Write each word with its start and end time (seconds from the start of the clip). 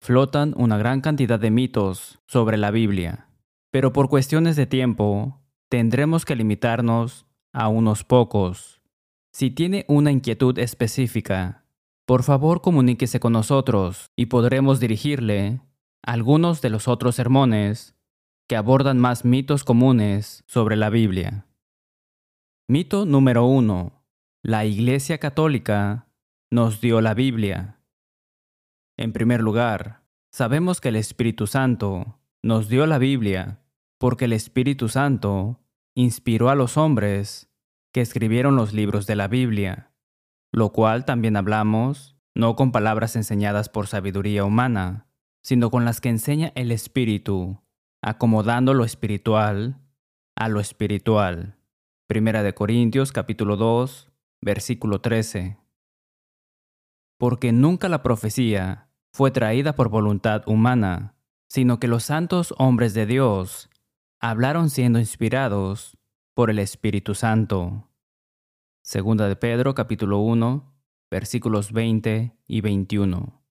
flotan 0.00 0.54
una 0.56 0.78
gran 0.78 1.00
cantidad 1.00 1.38
de 1.38 1.50
mitos 1.50 2.20
sobre 2.26 2.56
la 2.56 2.70
Biblia, 2.70 3.28
pero 3.70 3.92
por 3.92 4.08
cuestiones 4.08 4.56
de 4.56 4.66
tiempo 4.66 5.42
tendremos 5.68 6.24
que 6.24 6.36
limitarnos 6.36 7.26
a 7.52 7.68
unos 7.68 8.04
pocos. 8.04 8.80
Si 9.32 9.50
tiene 9.50 9.84
una 9.88 10.10
inquietud 10.10 10.58
específica, 10.58 11.64
por 12.06 12.22
favor 12.22 12.62
comuníquese 12.62 13.20
con 13.20 13.32
nosotros 13.32 14.10
y 14.16 14.26
podremos 14.26 14.80
dirigirle 14.80 15.60
algunos 16.02 16.60
de 16.62 16.70
los 16.70 16.88
otros 16.88 17.14
sermones 17.14 17.94
que 18.48 18.56
abordan 18.56 18.98
más 18.98 19.24
mitos 19.24 19.62
comunes 19.62 20.42
sobre 20.46 20.76
la 20.76 20.90
Biblia. 20.90 21.46
Mito 22.66 23.04
número 23.04 23.44
1. 23.46 23.92
La 24.42 24.64
Iglesia 24.64 25.18
Católica 25.18 26.08
nos 26.50 26.80
dio 26.80 27.00
la 27.00 27.14
Biblia. 27.14 27.79
En 29.00 29.14
primer 29.14 29.40
lugar, 29.40 30.02
sabemos 30.30 30.82
que 30.82 30.90
el 30.90 30.96
Espíritu 30.96 31.46
Santo 31.46 32.20
nos 32.42 32.68
dio 32.68 32.86
la 32.86 32.98
Biblia 32.98 33.62
porque 33.96 34.26
el 34.26 34.34
Espíritu 34.34 34.90
Santo 34.90 35.58
inspiró 35.94 36.50
a 36.50 36.54
los 36.54 36.76
hombres 36.76 37.50
que 37.94 38.02
escribieron 38.02 38.56
los 38.56 38.74
libros 38.74 39.06
de 39.06 39.16
la 39.16 39.26
Biblia, 39.26 39.94
lo 40.52 40.72
cual 40.72 41.06
también 41.06 41.38
hablamos 41.38 42.18
no 42.34 42.56
con 42.56 42.72
palabras 42.72 43.16
enseñadas 43.16 43.70
por 43.70 43.86
sabiduría 43.86 44.44
humana, 44.44 45.06
sino 45.42 45.70
con 45.70 45.86
las 45.86 46.02
que 46.02 46.10
enseña 46.10 46.52
el 46.54 46.70
Espíritu, 46.70 47.58
acomodando 48.02 48.74
lo 48.74 48.84
espiritual 48.84 49.80
a 50.36 50.50
lo 50.50 50.60
espiritual. 50.60 51.56
Primera 52.06 52.42
de 52.42 52.52
Corintios 52.52 53.12
capítulo 53.12 53.56
2, 53.56 54.12
versículo 54.42 55.00
13. 55.00 55.56
Porque 57.18 57.52
nunca 57.52 57.88
la 57.88 58.02
profecía 58.02 58.88
fue 59.12 59.30
traída 59.30 59.74
por 59.74 59.88
voluntad 59.88 60.42
humana, 60.46 61.14
sino 61.48 61.80
que 61.80 61.88
los 61.88 62.04
santos 62.04 62.54
hombres 62.58 62.94
de 62.94 63.06
Dios 63.06 63.68
hablaron 64.20 64.70
siendo 64.70 64.98
inspirados 64.98 65.96
por 66.34 66.50
el 66.50 66.58
Espíritu 66.58 67.14
Santo. 67.14 67.88
Segunda 68.82 69.28
de 69.28 69.36
Pedro 69.36 69.74
capítulo 69.74 70.18
1, 70.18 70.72
versículos 71.10 71.72
20 71.72 72.36
y 72.46 72.60
21. 72.60 73.42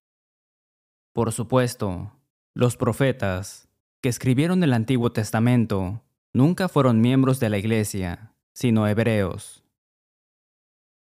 Por 1.13 1.31
supuesto, 1.31 2.13
los 2.53 2.77
profetas 2.77 3.67
que 4.01 4.09
escribieron 4.09 4.63
el 4.63 4.73
Antiguo 4.73 5.11
Testamento 5.11 6.01
nunca 6.33 6.69
fueron 6.69 7.01
miembros 7.01 7.39
de 7.39 7.49
la 7.49 7.57
Iglesia, 7.57 8.33
sino 8.53 8.87
hebreos. 8.87 9.63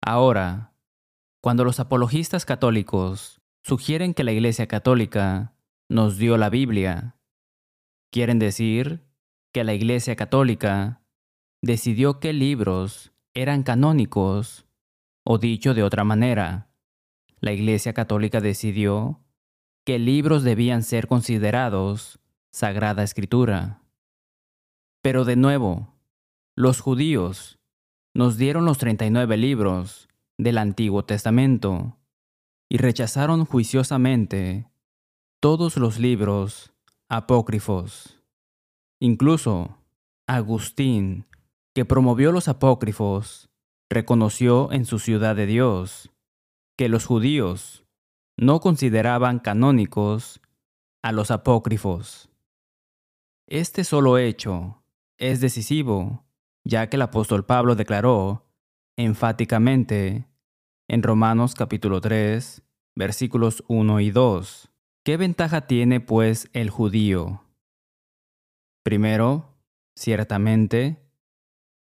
Ahora, 0.02 0.74
cuando 1.42 1.64
los 1.64 1.80
apologistas 1.80 2.46
católicos 2.46 3.37
sugieren 3.68 4.14
que 4.14 4.24
la 4.24 4.32
Iglesia 4.32 4.66
Católica 4.68 5.54
nos 5.90 6.18
dio 6.18 6.38
la 6.38 6.50
Biblia, 6.50 7.18
quieren 8.14 8.40
decir 8.40 9.04
que 9.54 9.66
la 9.66 9.74
Iglesia 9.74 10.16
Católica 10.16 11.02
decidió 11.62 12.22
qué 12.22 12.32
libros 12.32 13.12
eran 13.34 13.64
canónicos, 13.64 14.66
o 15.26 15.38
dicho 15.38 15.74
de 15.74 15.84
otra 15.84 16.06
manera, 16.06 16.70
la 17.42 17.52
Iglesia 17.52 17.92
Católica 17.92 18.40
decidió 18.40 19.20
qué 19.86 20.00
libros 20.00 20.44
debían 20.44 20.82
ser 20.82 21.08
considerados 21.08 22.22
Sagrada 22.54 23.04
Escritura. 23.04 23.82
Pero 25.02 25.26
de 25.26 25.36
nuevo, 25.36 25.94
los 26.56 26.80
judíos 26.80 27.60
nos 28.14 28.38
dieron 28.38 28.64
los 28.64 28.78
39 28.78 29.36
libros 29.36 30.08
del 30.38 30.58
Antiguo 30.58 31.04
Testamento 31.04 31.98
y 32.70 32.78
rechazaron 32.78 33.46
juiciosamente 33.46 34.70
todos 35.40 35.78
los 35.78 36.00
libros 36.00 36.74
apócrifos. 37.10 38.22
Incluso 39.00 39.78
Agustín, 40.28 41.26
que 41.74 41.86
promovió 41.86 42.32
los 42.32 42.48
apócrifos, 42.48 43.50
reconoció 43.90 44.72
en 44.72 44.86
su 44.86 45.00
ciudad 45.00 45.36
de 45.36 45.46
Dios 45.46 46.12
que 46.78 46.90
los 46.90 47.06
judíos 47.06 47.86
no 48.38 48.60
consideraban 48.60 49.40
canónicos 49.40 50.42
a 51.02 51.12
los 51.12 51.32
apócrifos. 51.32 52.30
Este 53.48 53.84
solo 53.84 54.18
hecho 54.18 54.84
es 55.18 55.40
decisivo, 55.40 56.26
ya 56.64 56.90
que 56.90 56.98
el 56.98 57.02
apóstol 57.02 57.46
Pablo 57.46 57.76
declaró 57.76 58.46
enfáticamente 58.98 60.28
en 60.88 61.04
Romanos 61.04 61.54
capítulo 61.54 62.00
3, 62.00 62.62
versículos 62.96 63.64
1 63.68 64.00
y 64.00 64.12
2. 64.12 64.70
¿Qué 65.04 65.18
ventaja 65.18 65.68
tiene 65.68 66.00
pues 66.00 66.50
el 66.54 66.70
judío? 66.70 67.44
Primero, 68.84 69.58
ciertamente, 69.96 71.04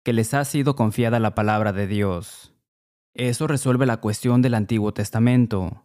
que 0.05 0.12
les 0.12 0.34
ha 0.34 0.45
sido 0.45 0.75
confiada 0.75 1.21
la 1.21 1.34
palabra 1.34 1.72
de 1.72 1.87
Dios. 1.87 2.55
Eso 3.15 3.47
resuelve 3.47 3.87
la 3.87 3.99
cuestión 3.99 4.43
del 4.43 4.55
Antiguo 4.55 4.93
Testamento. 4.93 5.84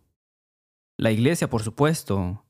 La 0.97 1.11
Iglesia, 1.11 1.49
por 1.49 1.61
supuesto, 1.61 2.43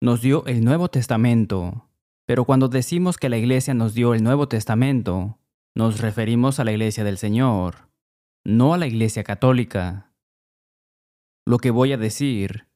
nos 0.00 0.20
dio 0.20 0.46
el 0.46 0.64
Nuevo 0.64 0.88
Testamento, 0.88 1.88
pero 2.24 2.44
cuando 2.44 2.68
decimos 2.68 3.16
que 3.18 3.28
la 3.28 3.36
Iglesia 3.36 3.74
nos 3.74 3.94
dio 3.94 4.14
el 4.14 4.22
Nuevo 4.22 4.48
Testamento, 4.48 5.38
nos 5.74 6.00
referimos 6.00 6.60
a 6.60 6.64
la 6.64 6.72
Iglesia 6.72 7.04
del 7.04 7.18
Señor, 7.18 7.88
no 8.44 8.74
a 8.74 8.78
la 8.78 8.86
Iglesia 8.86 9.24
católica. 9.24 10.12
Lo 11.46 11.58
que 11.58 11.70
voy 11.70 11.92
a 11.92 11.96
decir 11.96 12.68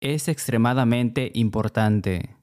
es 0.00 0.26
extremadamente 0.28 1.30
importante. 1.34 2.36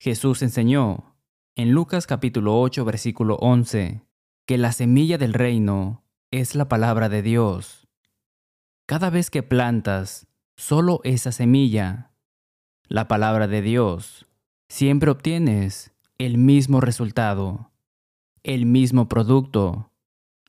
Jesús 0.00 0.42
enseñó 0.42 1.16
en 1.56 1.72
Lucas 1.72 2.06
capítulo 2.06 2.60
8 2.60 2.84
versículo 2.84 3.34
11 3.36 4.02
que 4.46 4.58
la 4.58 4.72
semilla 4.72 5.18
del 5.18 5.34
reino 5.34 6.04
es 6.30 6.54
la 6.54 6.68
palabra 6.68 7.08
de 7.08 7.22
Dios. 7.22 7.88
Cada 8.86 9.10
vez 9.10 9.30
que 9.30 9.42
plantas 9.42 10.28
solo 10.56 11.00
esa 11.04 11.32
semilla, 11.32 12.12
la 12.88 13.08
palabra 13.08 13.48
de 13.48 13.62
Dios, 13.62 14.26
siempre 14.68 15.10
obtienes 15.10 15.92
el 16.18 16.38
mismo 16.38 16.80
resultado, 16.80 17.70
el 18.42 18.66
mismo 18.66 19.08
producto, 19.08 19.89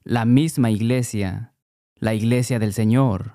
la 0.03 0.25
misma 0.25 0.71
iglesia, 0.71 1.53
la 1.95 2.13
iglesia 2.15 2.57
del 2.57 2.73
Señor. 2.73 3.33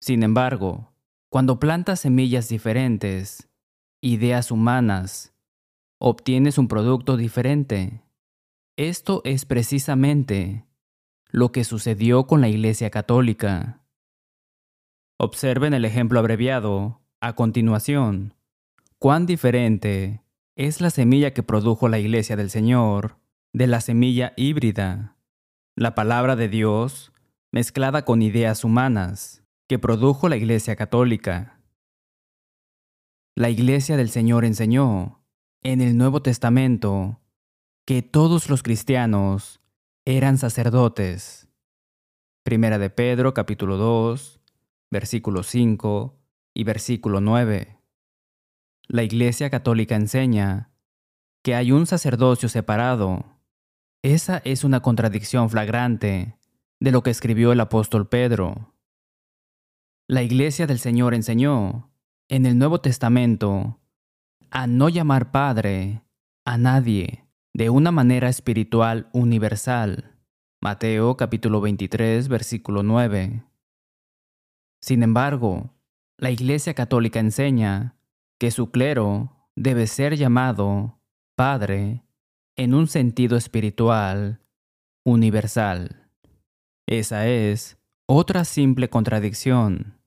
Sin 0.00 0.22
embargo, 0.22 0.92
cuando 1.28 1.60
plantas 1.60 2.00
semillas 2.00 2.48
diferentes, 2.48 3.50
ideas 4.00 4.50
humanas, 4.50 5.34
obtienes 5.98 6.56
un 6.56 6.68
producto 6.68 7.16
diferente. 7.16 8.02
Esto 8.76 9.20
es 9.24 9.44
precisamente 9.44 10.66
lo 11.28 11.52
que 11.52 11.64
sucedió 11.64 12.26
con 12.26 12.40
la 12.40 12.48
Iglesia 12.48 12.90
Católica. 12.90 13.82
Observen 15.18 15.74
el 15.74 15.84
ejemplo 15.84 16.18
abreviado 16.18 17.00
a 17.20 17.34
continuación 17.34 18.34
cuán 18.98 19.26
diferente 19.26 20.22
es 20.56 20.80
la 20.80 20.90
semilla 20.90 21.34
que 21.34 21.42
produjo 21.42 21.88
la 21.88 21.98
iglesia 21.98 22.36
del 22.36 22.50
Señor 22.50 23.18
de 23.56 23.66
la 23.66 23.80
semilla 23.80 24.34
híbrida, 24.36 25.16
la 25.76 25.94
palabra 25.94 26.36
de 26.36 26.46
Dios 26.46 27.10
mezclada 27.50 28.04
con 28.04 28.20
ideas 28.20 28.64
humanas 28.64 29.44
que 29.66 29.78
produjo 29.78 30.28
la 30.28 30.36
iglesia 30.36 30.76
católica. 30.76 31.58
La 33.34 33.48
iglesia 33.48 33.96
del 33.96 34.10
Señor 34.10 34.44
enseñó 34.44 35.24
en 35.62 35.80
el 35.80 35.96
Nuevo 35.96 36.20
Testamento 36.20 37.22
que 37.86 38.02
todos 38.02 38.50
los 38.50 38.62
cristianos 38.62 39.62
eran 40.04 40.36
sacerdotes. 40.36 41.48
Primera 42.42 42.78
de 42.78 42.90
Pedro 42.90 43.32
capítulo 43.32 43.78
2, 43.78 44.38
versículo 44.90 45.42
5 45.42 46.14
y 46.52 46.64
versículo 46.64 47.22
9. 47.22 47.78
La 48.88 49.02
Iglesia 49.02 49.48
Católica 49.48 49.96
enseña 49.96 50.74
que 51.42 51.54
hay 51.54 51.72
un 51.72 51.86
sacerdocio 51.86 52.50
separado. 52.50 53.35
Esa 54.06 54.40
es 54.44 54.62
una 54.62 54.82
contradicción 54.82 55.50
flagrante 55.50 56.36
de 56.78 56.92
lo 56.92 57.02
que 57.02 57.10
escribió 57.10 57.50
el 57.50 57.58
apóstol 57.58 58.08
Pedro. 58.08 58.72
La 60.06 60.22
Iglesia 60.22 60.68
del 60.68 60.78
Señor 60.78 61.12
enseñó 61.12 61.90
en 62.28 62.46
el 62.46 62.56
Nuevo 62.56 62.80
Testamento 62.80 63.80
a 64.52 64.68
no 64.68 64.90
llamar 64.90 65.32
Padre 65.32 66.04
a 66.44 66.56
nadie 66.56 67.24
de 67.52 67.68
una 67.68 67.90
manera 67.90 68.28
espiritual 68.28 69.08
universal. 69.12 70.14
Mateo 70.60 71.16
capítulo 71.16 71.60
23 71.60 72.28
versículo 72.28 72.84
9. 72.84 73.42
Sin 74.80 75.02
embargo, 75.02 75.74
la 76.16 76.30
Iglesia 76.30 76.74
Católica 76.74 77.18
enseña 77.18 77.96
que 78.38 78.52
su 78.52 78.70
clero 78.70 79.48
debe 79.56 79.88
ser 79.88 80.16
llamado 80.16 81.00
Padre 81.34 82.05
en 82.56 82.72
un 82.74 82.88
sentido 82.88 83.36
espiritual 83.36 84.40
universal. 85.04 86.08
Esa 86.86 87.28
es 87.28 87.78
otra 88.06 88.44
simple 88.44 88.88
contradicción 88.88 89.98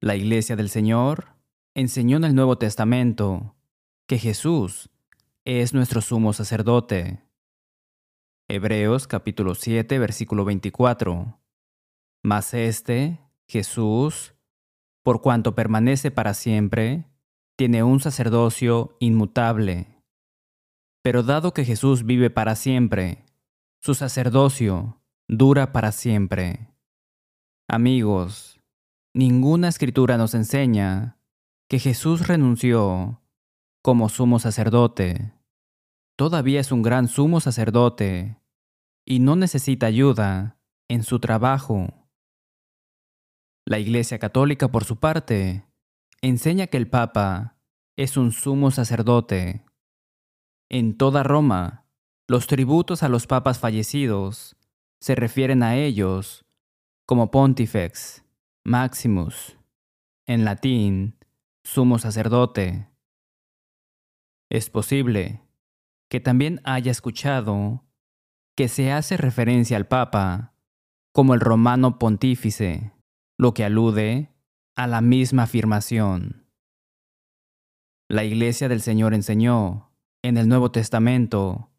La 0.00 0.16
Iglesia 0.16 0.56
del 0.56 0.70
Señor 0.70 1.36
enseñó 1.74 2.16
en 2.16 2.24
el 2.24 2.34
Nuevo 2.34 2.58
Testamento 2.58 3.54
que 4.08 4.18
Jesús 4.18 4.90
es 5.44 5.72
nuestro 5.72 6.00
sumo 6.00 6.32
sacerdote. 6.32 7.22
Hebreos 8.48 9.06
capítulo 9.06 9.54
7 9.54 9.98
versículo 9.98 10.44
24. 10.44 11.38
Mas 12.22 12.54
este, 12.54 13.20
Jesús, 13.46 14.34
por 15.02 15.20
cuanto 15.20 15.54
permanece 15.54 16.10
para 16.10 16.34
siempre, 16.34 17.04
tiene 17.56 17.82
un 17.82 18.00
sacerdocio 18.00 18.96
inmutable. 19.00 19.99
Pero 21.02 21.22
dado 21.22 21.54
que 21.54 21.64
Jesús 21.64 22.04
vive 22.04 22.30
para 22.30 22.56
siempre, 22.56 23.24
su 23.80 23.94
sacerdocio 23.94 25.00
dura 25.28 25.72
para 25.72 25.92
siempre. 25.92 26.74
Amigos, 27.68 28.60
ninguna 29.14 29.68
escritura 29.68 30.18
nos 30.18 30.34
enseña 30.34 31.18
que 31.68 31.78
Jesús 31.78 32.26
renunció 32.26 33.22
como 33.82 34.08
sumo 34.08 34.38
sacerdote. 34.38 35.32
Todavía 36.16 36.60
es 36.60 36.72
un 36.72 36.82
gran 36.82 37.08
sumo 37.08 37.40
sacerdote 37.40 38.36
y 39.06 39.20
no 39.20 39.36
necesita 39.36 39.86
ayuda 39.86 40.58
en 40.88 41.02
su 41.02 41.20
trabajo. 41.20 41.88
La 43.64 43.78
Iglesia 43.78 44.18
Católica, 44.18 44.68
por 44.68 44.84
su 44.84 44.96
parte, 44.96 45.64
enseña 46.20 46.66
que 46.66 46.76
el 46.76 46.88
Papa 46.88 47.56
es 47.96 48.16
un 48.16 48.32
sumo 48.32 48.70
sacerdote. 48.70 49.64
En 50.72 50.96
toda 50.96 51.24
Roma, 51.24 51.84
los 52.28 52.46
tributos 52.46 53.02
a 53.02 53.08
los 53.08 53.26
papas 53.26 53.58
fallecidos 53.58 54.56
se 55.00 55.16
refieren 55.16 55.64
a 55.64 55.74
ellos 55.74 56.46
como 57.06 57.32
Pontifex, 57.32 58.24
Maximus, 58.62 59.58
en 60.26 60.44
latín, 60.44 61.16
sumo 61.64 61.98
sacerdote. 61.98 62.88
Es 64.48 64.70
posible 64.70 65.42
que 66.08 66.20
también 66.20 66.60
haya 66.62 66.92
escuchado 66.92 67.84
que 68.56 68.68
se 68.68 68.92
hace 68.92 69.16
referencia 69.16 69.76
al 69.76 69.88
Papa 69.88 70.54
como 71.12 71.34
el 71.34 71.40
romano 71.40 71.98
pontífice, 71.98 72.92
lo 73.36 73.54
que 73.54 73.64
alude 73.64 74.32
a 74.76 74.86
la 74.86 75.00
misma 75.00 75.42
afirmación. 75.42 76.46
La 78.08 78.22
Iglesia 78.22 78.68
del 78.68 78.82
Señor 78.82 79.14
enseñó 79.14 79.89
en 80.22 80.36
el 80.36 80.48
Nuevo 80.48 80.70
Testamento 80.70 81.70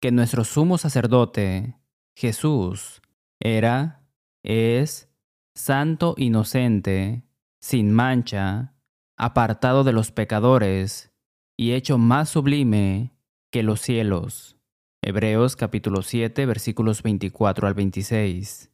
que 0.00 0.10
nuestro 0.10 0.44
sumo 0.44 0.78
sacerdote, 0.78 1.76
Jesús, 2.16 3.02
era, 3.40 4.04
es, 4.42 5.08
santo 5.54 6.14
inocente, 6.16 7.22
sin 7.60 7.92
mancha, 7.92 8.74
apartado 9.16 9.84
de 9.84 9.92
los 9.92 10.10
pecadores 10.10 11.12
y 11.56 11.72
hecho 11.72 11.98
más 11.98 12.30
sublime 12.30 13.12
que 13.50 13.62
los 13.62 13.80
cielos. 13.80 14.56
Hebreos 15.02 15.56
capítulo 15.56 16.02
7 16.02 16.46
versículos 16.46 17.02
24 17.02 17.66
al 17.66 17.74
26. 17.74 18.70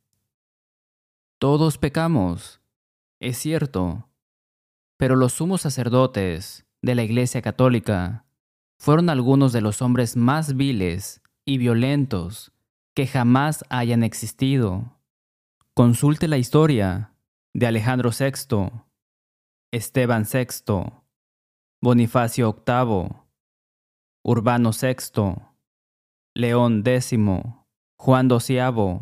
Todos 1.39 1.79
pecamos, 1.79 2.61
es 3.21 3.39
cierto, 3.39 4.09
pero 4.97 5.17
los 5.17 5.35
sumos 5.35 5.63
sacerdotes, 5.63 6.65
de 6.81 6.95
la 6.95 7.03
Iglesia 7.03 7.43
Católica 7.43 8.28
fueron 8.79 9.11
algunos 9.11 9.53
de 9.53 9.61
los 9.61 9.83
hombres 9.83 10.17
más 10.17 10.57
viles 10.57 11.21
y 11.45 11.59
violentos 11.59 12.53
que 12.95 13.07
jamás 13.07 13.65
hayan 13.69 14.03
existido. 14.03 14.99
Consulte 15.75 16.29
la 16.29 16.39
historia 16.39 17.15
de 17.55 17.67
Alejandro 17.67 18.11
VI, 18.11 18.71
Esteban 19.73 20.27
VI, 20.31 20.93
Bonifacio 21.81 22.65
VIII, 22.67 23.09
Urbano 24.25 24.71
VI, 24.73 25.43
León 26.35 26.83
X, 26.85 27.13
Juan 27.97 28.29
XII, 28.31 29.01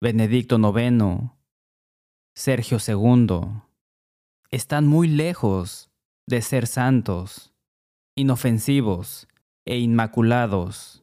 Benedicto 0.00 0.56
IX, 0.58 1.30
Sergio 2.34 2.78
II. 2.86 3.62
Están 4.50 4.86
muy 4.86 5.08
lejos 5.08 5.90
de 6.26 6.42
ser 6.42 6.66
santos, 6.66 7.49
inofensivos 8.20 9.28
e 9.64 9.78
inmaculados. 9.78 11.02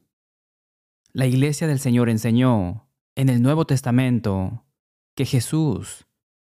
La 1.14 1.25
Iglesia 1.25 1.68
del 1.68 1.80
Señor 1.80 2.10
enseñó 2.10 2.88
en 3.16 3.30
el 3.30 3.42
Nuevo 3.42 3.66
Testamento 3.66 4.64
que 5.16 5.25
Jesús, 5.25 6.06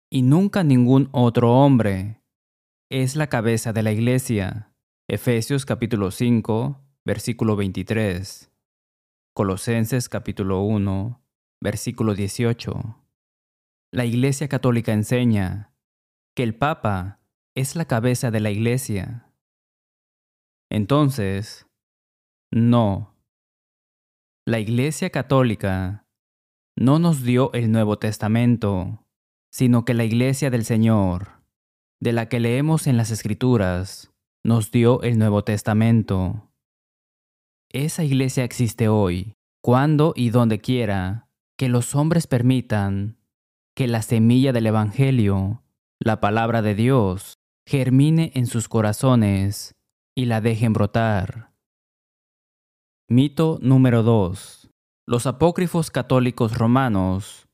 y 0.09 0.23
nunca 0.23 0.63
ningún 0.63 1.09
otro 1.13 1.53
hombre, 1.53 2.23
es 2.91 3.17
la 3.17 3.27
cabeza 3.27 3.73
de 3.73 3.83
la 3.83 3.93
Iglesia. 3.93 4.73
Efesios 5.09 5.67
capítulo 5.67 6.11
5, 6.11 6.81
versículo 7.05 7.57
23. 7.57 8.51
Colosenses 9.35 10.09
capítulo 10.09 10.63
1, 10.63 11.21
versículo 11.61 12.15
18. 12.15 12.97
La 13.91 14.05
Iglesia 14.05 14.49
Católica 14.49 14.93
enseña 14.93 15.73
que 16.37 16.45
el 16.45 16.55
Papa 16.55 17.21
es 17.55 17.75
la 17.75 17.87
cabeza 17.87 18.31
de 18.31 18.41
la 18.41 18.51
iglesia. 18.51 19.32
Entonces, 20.73 21.67
no. 22.51 23.15
La 24.47 24.59
Iglesia 24.59 25.11
Católica 25.11 26.07
no 26.79 26.99
nos 26.99 27.25
dio 27.25 27.53
el 27.53 27.71
Nuevo 27.71 27.99
Testamento, 27.99 29.05
sino 29.53 29.85
que 29.85 29.93
la 29.93 30.05
Iglesia 30.05 30.49
del 30.49 30.65
Señor, 30.65 31.43
de 32.01 32.15
la 32.15 32.31
que 32.31 32.41
leemos 32.41 32.87
en 32.87 32.97
las 32.97 33.11
Escrituras, 33.11 34.15
nos 34.43 34.71
dio 34.71 35.03
el 35.03 35.19
Nuevo 35.19 35.45
Testamento. 35.45 36.51
Esa 37.71 38.03
Iglesia 38.03 38.43
existe 38.43 38.89
hoy, 38.89 39.35
cuando 39.63 40.15
y 40.17 40.31
donde 40.31 40.59
quiera 40.59 41.29
que 41.59 41.69
los 41.69 41.95
hombres 41.95 42.27
permitan 42.27 43.19
que 43.77 43.89
la 43.89 44.01
semilla 44.01 44.55
del 44.55 44.69
Evangelio, 44.69 45.63
la 46.01 46.21
palabra 46.21 46.63
de 46.63 46.75
Dios, 46.75 47.35
germine 47.67 48.33
en 48.35 48.47
sus 48.47 48.71
corazones 48.71 49.75
y 50.15 50.27
la 50.27 50.41
dejen 50.41 50.73
brotar. 50.73 51.53
Mito 53.09 53.59
número 53.61 54.03
2. 54.03 54.71
Los 55.07 55.27
apócrifos 55.27 55.91
católicos 55.91 56.57
romanos 56.57 57.49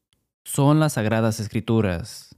son 0.44 0.80
las 0.80 0.94
sagradas 0.94 1.40
escrituras. 1.40 2.36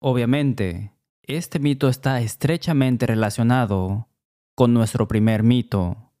Obviamente, 0.00 0.92
este 1.22 1.58
mito 1.58 1.88
está 1.88 2.20
estrechamente 2.20 3.06
relacionado 3.06 4.08
con 4.54 4.74
nuestro 4.74 5.08
primer 5.08 5.42
mito. 5.42 6.12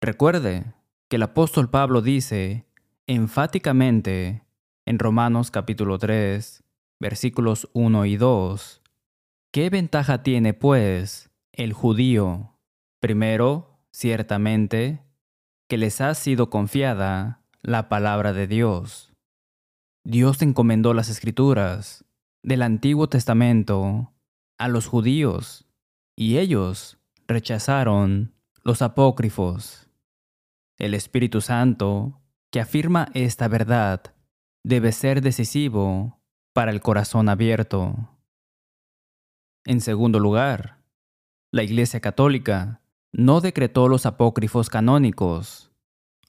Recuerde 0.00 0.74
que 1.08 1.16
el 1.16 1.22
apóstol 1.22 1.70
Pablo 1.70 2.02
dice 2.02 2.66
enfáticamente 3.06 4.44
en 4.84 4.98
Romanos 4.98 5.50
capítulo 5.50 5.98
3, 5.98 6.62
versículos 7.00 7.68
1 7.72 8.04
y 8.04 8.16
2, 8.16 8.82
¿Qué 9.56 9.70
ventaja 9.70 10.22
tiene, 10.22 10.52
pues, 10.52 11.25
el 11.56 11.72
judío? 11.72 12.58
Primero, 13.00 13.80
ciertamente, 13.90 15.02
que 15.68 15.78
les 15.78 16.00
ha 16.00 16.14
sido 16.14 16.50
confiada 16.50 17.42
la 17.62 17.88
palabra 17.88 18.32
de 18.32 18.46
Dios. 18.46 19.12
Dios 20.04 20.40
encomendó 20.42 20.94
las 20.94 21.08
escrituras 21.08 22.04
del 22.42 22.62
Antiguo 22.62 23.08
Testamento 23.08 24.12
a 24.58 24.68
los 24.68 24.86
judíos, 24.86 25.66
y 26.14 26.38
ellos 26.38 26.98
rechazaron 27.26 28.34
los 28.62 28.82
apócrifos. 28.82 29.88
El 30.78 30.94
Espíritu 30.94 31.40
Santo, 31.40 32.20
que 32.52 32.60
afirma 32.60 33.08
esta 33.14 33.48
verdad, 33.48 34.14
debe 34.62 34.92
ser 34.92 35.22
decisivo 35.22 36.20
para 36.52 36.70
el 36.70 36.80
corazón 36.80 37.28
abierto. 37.28 38.10
En 39.64 39.80
segundo 39.80 40.20
lugar, 40.20 40.75
la 41.56 41.62
Iglesia 41.62 42.00
Católica 42.00 42.82
no 43.12 43.40
decretó 43.40 43.88
los 43.88 44.04
apócrifos 44.04 44.68
canónicos 44.68 45.72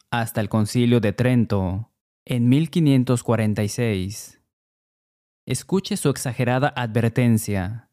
hasta 0.10 0.40
el 0.40 0.48
Concilio 0.48 1.02
de 1.02 1.12
Trento 1.12 1.92
en 2.24 2.48
1546. 2.48 4.42
Escuche 5.46 5.98
su 5.98 6.10
exagerada 6.10 6.70
advertencia 6.76 7.90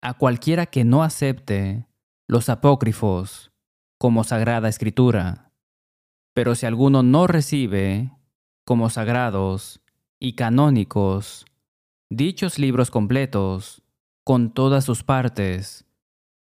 a 0.00 0.14
cualquiera 0.14 0.66
que 0.66 0.84
no 0.84 1.02
acepte 1.02 1.88
los 2.28 2.48
apócrifos 2.48 3.50
como 3.98 4.22
sagrada 4.22 4.68
escritura. 4.68 5.50
Pero 6.32 6.54
si 6.54 6.64
alguno 6.66 7.02
no 7.02 7.26
recibe 7.26 8.12
como 8.64 8.88
sagrados 8.88 9.80
y 10.20 10.34
canónicos 10.34 11.44
dichos 12.08 12.60
libros 12.60 12.92
completos, 12.92 13.82
con 14.22 14.52
todas 14.52 14.84
sus 14.84 15.02
partes, 15.02 15.87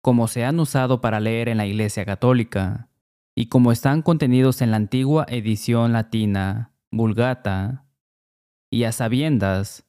como 0.01 0.27
se 0.27 0.45
han 0.45 0.59
usado 0.59 1.01
para 1.01 1.19
leer 1.19 1.49
en 1.49 1.57
la 1.57 1.65
Iglesia 1.65 2.05
Católica, 2.05 2.89
y 3.35 3.47
como 3.47 3.71
están 3.71 4.01
contenidos 4.01 4.61
en 4.61 4.71
la 4.71 4.77
antigua 4.77 5.25
edición 5.29 5.93
latina, 5.93 6.73
Vulgata, 6.91 7.85
y 8.71 8.83
a 8.83 8.91
sabiendas 8.91 9.85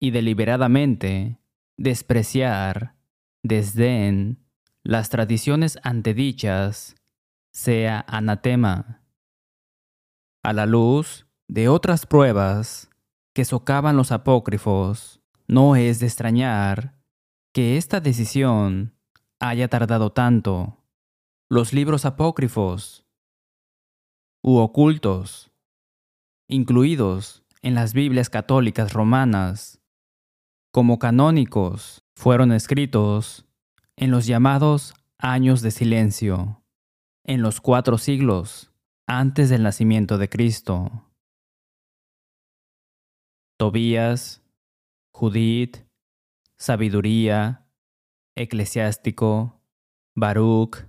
y 0.00 0.10
deliberadamente 0.10 1.38
despreciar, 1.76 2.96
desdén, 3.42 4.44
las 4.82 5.10
tradiciones 5.10 5.78
antedichas, 5.82 6.96
sea 7.52 8.04
anatema. 8.08 9.02
A 10.42 10.52
la 10.52 10.66
luz 10.66 11.26
de 11.48 11.68
otras 11.68 12.06
pruebas 12.06 12.90
que 13.34 13.44
socavan 13.44 13.96
los 13.96 14.12
apócrifos, 14.12 15.20
no 15.46 15.76
es 15.76 16.00
de 16.00 16.06
extrañar 16.06 16.98
que 17.52 17.76
esta 17.76 18.00
decisión 18.00 18.97
haya 19.40 19.68
tardado 19.68 20.10
tanto. 20.10 20.76
Los 21.50 21.72
libros 21.72 22.04
apócrifos 22.04 23.06
u 24.42 24.58
ocultos, 24.58 25.50
incluidos 26.48 27.42
en 27.62 27.74
las 27.74 27.92
Biblias 27.92 28.30
católicas 28.30 28.92
romanas, 28.92 29.80
como 30.72 30.98
canónicos, 30.98 32.04
fueron 32.14 32.52
escritos 32.52 33.46
en 33.96 34.10
los 34.10 34.26
llamados 34.26 34.94
años 35.18 35.62
de 35.62 35.70
silencio, 35.70 36.62
en 37.24 37.42
los 37.42 37.60
cuatro 37.60 37.98
siglos 37.98 38.70
antes 39.06 39.48
del 39.48 39.62
nacimiento 39.62 40.18
de 40.18 40.28
Cristo. 40.28 41.10
Tobías, 43.58 44.42
Judith, 45.12 45.78
Sabiduría, 46.58 47.67
Eclesiástico, 48.38 49.60
Baruch, 50.16 50.86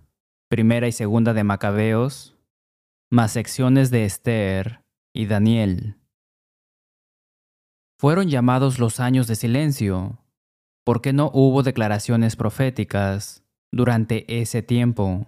Primera 0.50 0.88
y 0.88 0.91
Segunda 0.91 1.34
de 1.34 1.44
Macabeos, 1.44 2.38
más 3.12 3.32
secciones 3.32 3.89
de 3.89 4.06
Esther 4.06 4.86
y 5.13 5.25
Daniel. 5.25 5.98
Fueron 8.00 8.29
llamados 8.29 8.79
los 8.79 9.00
años 9.00 9.27
de 9.27 9.36
silencio 9.36 10.24
porque 10.86 11.12
no 11.12 11.29
hubo 11.34 11.63
declaraciones 11.63 12.36
proféticas 12.36 13.44
durante 13.72 14.41
ese 14.41 14.62
tiempo. 14.62 15.27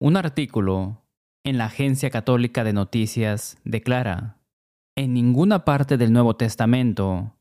Un 0.00 0.16
artículo 0.16 1.04
en 1.44 1.58
la 1.58 1.66
Agencia 1.66 2.10
Católica 2.10 2.64
de 2.64 2.72
Noticias 2.72 3.58
declara, 3.64 4.40
en 4.96 5.14
ninguna 5.14 5.64
parte 5.64 5.96
del 5.96 6.12
Nuevo 6.12 6.36
Testamento, 6.36 7.36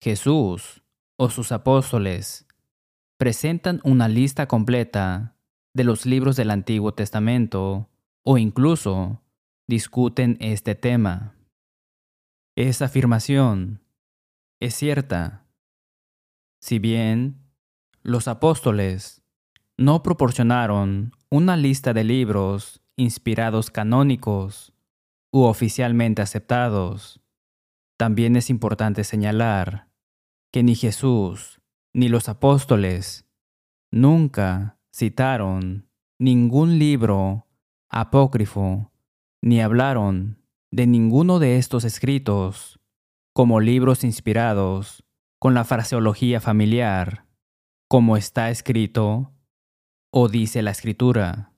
Jesús 0.00 0.82
o 1.18 1.28
sus 1.30 1.52
apóstoles 1.52 2.46
presentan 3.18 3.80
una 3.82 4.08
lista 4.08 4.46
completa 4.46 5.36
de 5.74 5.84
los 5.84 6.06
libros 6.06 6.36
del 6.36 6.50
Antiguo 6.50 6.94
Testamento 6.94 7.90
o 8.22 8.38
incluso 8.38 9.20
discuten 9.66 10.36
este 10.40 10.76
tema. 10.76 11.34
Esa 12.56 12.86
afirmación 12.86 13.82
es 14.60 14.74
cierta. 14.74 15.44
Si 16.60 16.78
bien 16.78 17.42
los 18.02 18.28
apóstoles 18.28 19.22
no 19.76 20.02
proporcionaron 20.02 21.12
una 21.30 21.56
lista 21.56 21.92
de 21.92 22.04
libros 22.04 22.80
inspirados 22.96 23.70
canónicos 23.70 24.72
u 25.32 25.42
oficialmente 25.42 26.22
aceptados, 26.22 27.20
también 27.96 28.36
es 28.36 28.50
importante 28.50 29.02
señalar 29.02 29.87
que 30.52 30.62
ni 30.62 30.74
Jesús 30.74 31.60
ni 31.92 32.08
los 32.08 32.28
apóstoles 32.28 33.26
nunca 33.90 34.78
citaron 34.92 35.88
ningún 36.18 36.78
libro 36.78 37.46
apócrifo 37.88 38.92
ni 39.42 39.60
hablaron 39.60 40.42
de 40.70 40.86
ninguno 40.86 41.38
de 41.38 41.56
estos 41.56 41.84
escritos 41.84 42.80
como 43.32 43.60
libros 43.60 44.04
inspirados 44.04 45.04
con 45.38 45.54
la 45.54 45.64
fraseología 45.64 46.40
familiar, 46.40 47.26
como 47.88 48.16
está 48.16 48.50
escrito 48.50 49.32
o 50.10 50.28
dice 50.28 50.62
la 50.62 50.72
escritura. 50.72 51.52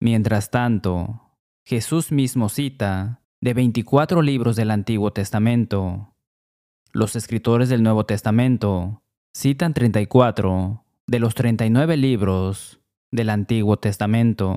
Mientras 0.00 0.50
tanto, 0.50 1.36
Jesús 1.64 2.12
mismo 2.12 2.48
cita 2.48 3.22
de 3.40 3.54
24 3.54 4.22
libros 4.22 4.56
del 4.56 4.70
Antiguo 4.70 5.12
Testamento. 5.12 6.14
Los 6.92 7.16
escritores 7.16 7.68
del 7.68 7.82
Nuevo 7.82 8.06
Testamento 8.06 9.02
citan 9.34 9.74
34 9.74 10.84
de 11.06 11.18
los 11.18 11.34
39 11.34 11.98
libros 11.98 12.80
del 13.10 13.28
Antiguo 13.28 13.76
Testamento. 13.76 14.56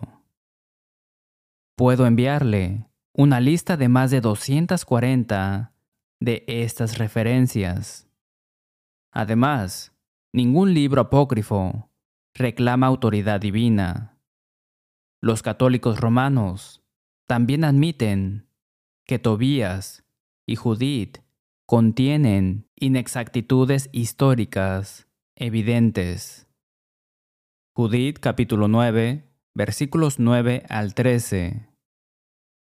Puedo 1.75 2.05
enviarle 2.05 2.87
una 3.13 3.41
lista 3.41 3.75
de 3.75 3.89
más 3.89 4.11
de 4.11 4.21
240 4.21 5.73
de 6.21 6.45
estas 6.47 6.97
referencias. 6.97 8.07
Además, 9.11 9.93
ningún 10.31 10.73
libro 10.73 11.01
apócrifo 11.01 11.89
reclama 12.33 12.87
autoridad 12.87 13.41
divina. 13.41 14.17
Los 15.19 15.41
católicos 15.41 15.99
romanos 15.99 16.81
también 17.27 17.65
admiten 17.65 18.47
que 19.05 19.19
Tobías 19.19 20.05
y 20.45 20.55
Judith 20.55 21.17
contienen 21.65 22.69
inexactitudes 22.75 23.89
históricas 23.91 25.07
evidentes. 25.35 26.47
Judith 27.73 28.19
capítulo 28.19 28.67
9, 28.67 29.31
versículos 29.53 30.19
9 30.19 30.63
al 30.69 30.93
13, 30.93 31.69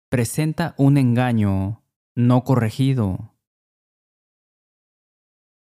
presenta 0.09 0.75
un 0.79 0.97
engaño 0.97 1.85
no 2.15 2.45
corregido. 2.45 3.35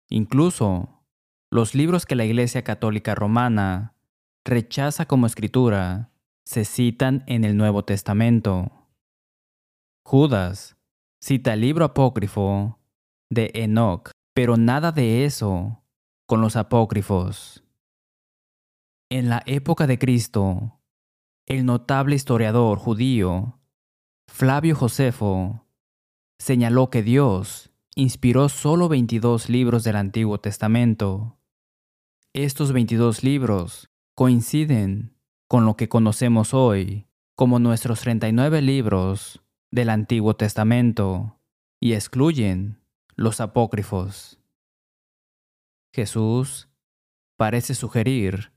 Incluso 0.09 1.05
los 1.51 1.75
libros 1.75 2.05
que 2.05 2.17
la 2.17 2.25
Iglesia 2.25 2.63
Católica 2.63 3.15
Romana 3.15 3.95
rechaza 4.45 5.07
como 5.07 5.27
escritura 5.27 6.13
se 6.45 6.65
citan 6.65 7.23
en 7.27 7.45
el 7.45 7.57
Nuevo 7.57 7.85
Testamento. 7.85 8.89
Judas 10.05 10.77
cita 11.21 11.55
el 11.55 11.61
libro 11.61 11.85
apócrifo 11.85 12.80
de 13.31 13.51
Enoch, 13.55 14.11
pero 14.35 14.57
nada 14.57 14.93
de 14.93 15.25
eso 15.25 15.83
con 16.27 16.41
los 16.41 16.57
apócrifos. 16.57 17.65
En 19.11 19.29
la 19.29 19.43
época 19.47 19.87
de 19.87 19.99
Cristo, 19.99 20.81
el 21.47 21.65
notable 21.65 22.15
historiador 22.15 22.79
judío 22.79 23.61
Flavio 24.29 24.77
Josefo 24.77 25.67
señaló 26.39 26.91
que 26.91 27.03
Dios 27.03 27.71
inspiró 27.97 28.49
solo 28.49 28.89
22 28.89 29.49
libros 29.49 29.85
del 29.85 29.97
Antiguo 29.97 30.39
Testamento. 30.39 31.39
Estos 32.33 32.73
22 32.73 33.25
libros 33.25 33.91
coinciden 34.15 35.17
con 35.49 35.67
lo 35.67 35.77
que 35.77 35.89
conocemos 35.89 36.55
hoy 36.55 37.09
como 37.35 37.59
nuestros 37.59 38.01
39 38.01 38.63
libros 38.63 39.43
del 39.73 39.91
Antiguo 39.91 40.37
Testamento 40.37 41.41
y 41.81 41.95
excluyen 41.95 42.80
los 43.21 43.43
apócrifos. 43.43 44.39
Jesús 45.93 46.71
parece 47.37 47.75
sugerir 47.75 48.51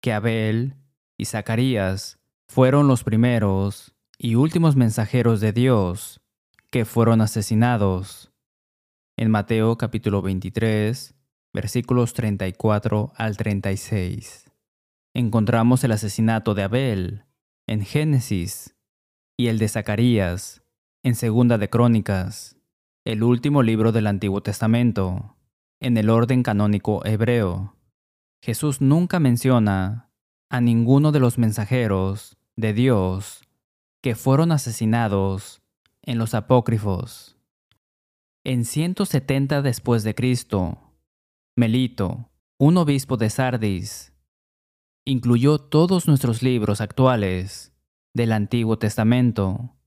que 0.00 0.12
Abel 0.12 0.76
y 1.16 1.24
Zacarías 1.24 2.20
fueron 2.46 2.86
los 2.86 3.02
primeros 3.02 3.96
y 4.16 4.36
últimos 4.36 4.76
mensajeros 4.76 5.40
de 5.40 5.52
Dios 5.52 6.20
que 6.70 6.84
fueron 6.84 7.20
asesinados. 7.20 8.30
En 9.16 9.32
Mateo 9.32 9.76
capítulo 9.76 10.22
23, 10.22 11.16
versículos 11.52 12.14
34 12.14 13.12
al 13.16 13.36
36. 13.36 14.52
Encontramos 15.12 15.82
el 15.82 15.90
asesinato 15.90 16.54
de 16.54 16.62
Abel 16.62 17.24
en 17.66 17.84
Génesis 17.84 18.76
y 19.36 19.48
el 19.48 19.58
de 19.58 19.66
Zacarías, 19.66 20.62
en 21.02 21.16
Segunda 21.16 21.58
de 21.58 21.68
Crónicas, 21.68 22.57
el 23.08 23.22
último 23.22 23.62
libro 23.62 23.90
del 23.90 24.06
Antiguo 24.06 24.42
Testamento, 24.42 25.34
en 25.80 25.96
el 25.96 26.10
orden 26.10 26.42
canónico 26.42 27.06
hebreo. 27.06 27.74
Jesús 28.42 28.82
nunca 28.82 29.18
menciona 29.18 30.10
a 30.50 30.60
ninguno 30.60 31.10
de 31.10 31.18
los 31.18 31.38
mensajeros 31.38 32.36
de 32.54 32.74
Dios 32.74 33.48
que 34.02 34.14
fueron 34.14 34.52
asesinados 34.52 35.62
en 36.02 36.18
los 36.18 36.34
apócrifos. 36.34 37.38
En 38.44 38.66
170 38.66 39.62
después 39.62 40.02
de 40.02 40.14
Cristo, 40.14 40.76
Melito, 41.56 42.28
un 42.58 42.76
obispo 42.76 43.16
de 43.16 43.30
Sardis, 43.30 44.12
incluyó 45.06 45.58
todos 45.58 46.08
nuestros 46.08 46.42
libros 46.42 46.82
actuales 46.82 47.72
del 48.14 48.32
Antiguo 48.32 48.78
Testamento, 48.78 49.78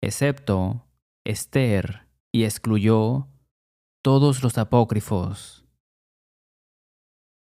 excepto 0.00 0.86
Esther, 1.26 2.03
y 2.34 2.42
excluyó 2.42 3.28
todos 4.02 4.42
los 4.42 4.58
apócrifos. 4.58 5.64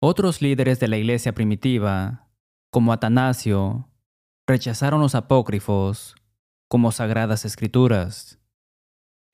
Otros 0.03 0.43
líderes 0.43 0.81
de 0.81 0.89
la 0.89 0.99
iglesia 0.99 1.33
primitiva, 1.33 2.29
como 2.71 2.93
Atanasio, 2.93 3.89
rechazaron 4.47 5.01
los 5.01 5.15
apócrifos 5.15 6.15
como 6.69 6.93
sagradas 6.93 7.47
escrituras. 7.47 8.39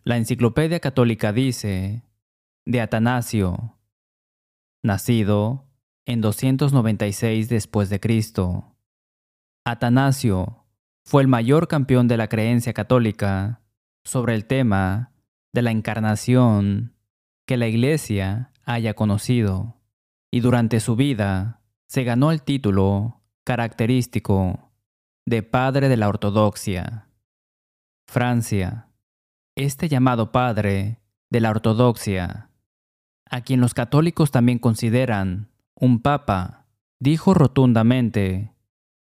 La 0.04 0.16
Enciclopedia 0.16 0.78
Católica 0.78 1.32
dice 1.32 2.04
de 2.64 2.80
Atanasio, 2.80 3.80
nacido 4.84 5.66
en 6.06 6.20
296 6.20 7.48
después 7.48 7.90
de 7.90 7.98
Cristo. 7.98 8.76
Atanasio 9.64 10.66
fue 11.04 11.22
el 11.22 11.26
mayor 11.26 11.66
campeón 11.66 12.06
de 12.06 12.16
la 12.16 12.28
creencia 12.28 12.72
católica 12.72 13.60
sobre 14.04 14.36
el 14.36 14.44
tema 14.44 15.10
de 15.58 15.62
la 15.62 15.72
encarnación 15.72 16.94
que 17.44 17.56
la 17.56 17.66
Iglesia 17.66 18.52
haya 18.64 18.94
conocido, 18.94 19.74
y 20.30 20.38
durante 20.38 20.78
su 20.78 20.94
vida 20.94 21.62
se 21.88 22.04
ganó 22.04 22.30
el 22.30 22.44
título 22.44 23.22
característico 23.42 24.70
de 25.26 25.42
Padre 25.42 25.88
de 25.88 25.96
la 25.96 26.08
Ortodoxia. 26.08 27.08
Francia, 28.06 28.86
este 29.56 29.88
llamado 29.88 30.30
Padre 30.30 31.00
de 31.28 31.40
la 31.40 31.50
Ortodoxia, 31.50 32.52
a 33.28 33.40
quien 33.40 33.60
los 33.60 33.74
católicos 33.74 34.30
también 34.30 34.60
consideran 34.60 35.50
un 35.74 36.02
papa, 36.02 36.66
dijo 37.00 37.34
rotundamente 37.34 38.54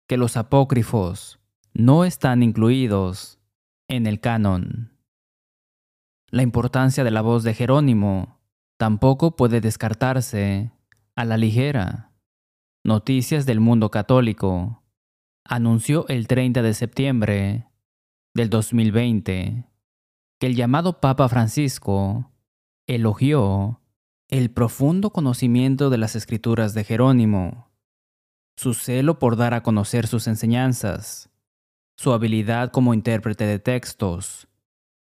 que 0.06 0.16
los 0.16 0.36
apócrifos 0.36 1.40
no 1.74 2.04
están 2.04 2.44
incluidos 2.44 3.40
en 3.88 4.06
el 4.06 4.20
canon. 4.20 4.95
La 6.30 6.42
importancia 6.42 7.04
de 7.04 7.11
la 7.11 7.23
voz 7.23 7.45
de 7.45 7.54
Jerónimo 7.54 8.40
tampoco 8.76 9.37
puede 9.37 9.61
descartarse 9.61 10.73
a 11.14 11.25
la 11.25 11.37
ligera. 11.37 12.12
Noticias 12.85 13.47
del 13.47 13.61
Mundo 13.61 13.90
Católico 13.90 14.83
anunció 15.45 16.06
el 16.09 16.26
30 16.26 16.62
de 16.62 16.75
septiembre 16.75 17.68
del 18.35 18.50
2020 18.50 19.64
que 20.38 20.47
el 20.47 20.56
llamado 20.56 21.00
Papa 21.00 21.28
Francisco 21.28 22.30
elogió 22.87 23.80
el 24.28 24.50
profundo 24.50 25.11
conocimiento 25.11 25.90
de 25.90 25.99
las 25.99 26.16
escrituras 26.16 26.75
de 26.75 26.85
Jerónimo 26.85 27.71
su 28.56 28.75
celo 28.75 29.18
por 29.18 29.37
dar 29.37 29.54
a 29.54 29.62
conocer 29.62 30.06
sus 30.06 30.26
enseñanzas, 30.26 31.30
su 31.97 32.12
habilidad 32.12 32.71
como 32.71 32.95
intérprete 32.95 33.45
de 33.45 33.59
textos, 33.59 34.49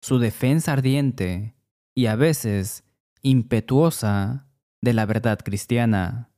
su 0.00 0.18
defensa 0.18 0.72
ardiente 0.72 1.56
y 1.94 2.06
a 2.06 2.16
veces 2.16 2.84
impetuosa 3.22 4.46
de 4.80 4.92
la 4.92 5.06
verdad 5.06 5.38
cristiana, 5.38 6.30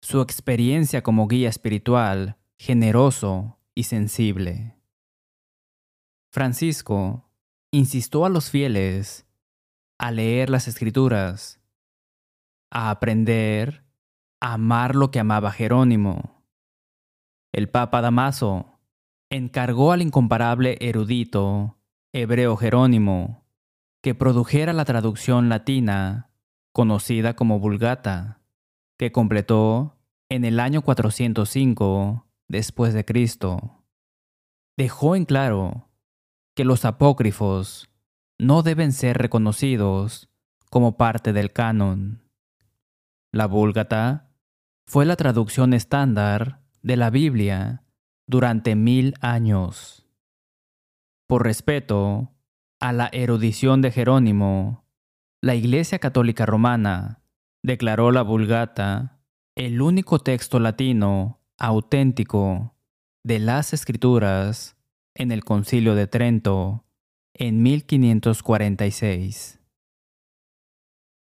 su 0.00 0.20
experiencia 0.20 1.02
como 1.02 1.28
guía 1.28 1.48
espiritual, 1.48 2.38
generoso 2.58 3.58
y 3.74 3.84
sensible. 3.84 4.76
Francisco 6.30 7.30
insistió 7.70 8.24
a 8.24 8.28
los 8.28 8.50
fieles 8.50 9.26
a 9.98 10.10
leer 10.10 10.50
las 10.50 10.68
escrituras, 10.68 11.60
a 12.70 12.90
aprender, 12.90 13.84
a 14.40 14.54
amar 14.54 14.96
lo 14.96 15.10
que 15.10 15.20
amaba 15.20 15.52
Jerónimo 15.52 16.42
el 17.52 17.68
Papa 17.68 18.00
Damaso 18.00 18.80
encargó 19.28 19.92
al 19.92 20.00
incomparable 20.00 20.78
erudito 20.80 21.76
hebreo 22.12 22.56
Jerónimo 22.56 23.42
que 24.02 24.14
produjera 24.14 24.72
la 24.72 24.84
traducción 24.84 25.48
latina 25.48 26.30
conocida 26.72 27.36
como 27.36 27.60
Vulgata, 27.60 28.40
que 28.98 29.12
completó 29.12 29.98
en 30.28 30.44
el 30.44 30.60
año 30.60 30.82
405 30.82 32.26
después 32.48 32.94
de 32.94 33.04
Cristo. 33.04 33.84
Dejó 34.76 35.14
en 35.14 35.24
claro 35.24 35.88
que 36.54 36.64
los 36.64 36.84
apócrifos 36.84 37.88
no 38.38 38.62
deben 38.62 38.92
ser 38.92 39.18
reconocidos 39.18 40.28
como 40.68 40.96
parte 40.96 41.32
del 41.32 41.52
canon. 41.52 42.22
La 43.30 43.46
Vulgata 43.46 44.30
fue 44.86 45.06
la 45.06 45.16
traducción 45.16 45.74
estándar 45.74 46.60
de 46.82 46.96
la 46.96 47.10
Biblia 47.10 47.84
durante 48.26 48.74
mil 48.74 49.14
años. 49.20 50.01
Por 51.32 51.44
respeto 51.44 52.30
a 52.78 52.92
la 52.92 53.08
erudición 53.10 53.80
de 53.80 53.90
Jerónimo, 53.90 54.84
la 55.40 55.54
Iglesia 55.54 55.98
Católica 55.98 56.44
Romana 56.44 57.22
declaró 57.62 58.12
la 58.12 58.20
Vulgata 58.20 59.18
el 59.56 59.80
único 59.80 60.18
texto 60.18 60.60
latino 60.60 61.40
auténtico 61.56 62.76
de 63.24 63.38
las 63.38 63.72
Escrituras 63.72 64.76
en 65.14 65.32
el 65.32 65.42
Concilio 65.42 65.94
de 65.94 66.06
Trento 66.06 66.84
en 67.32 67.62
1546. 67.62 69.58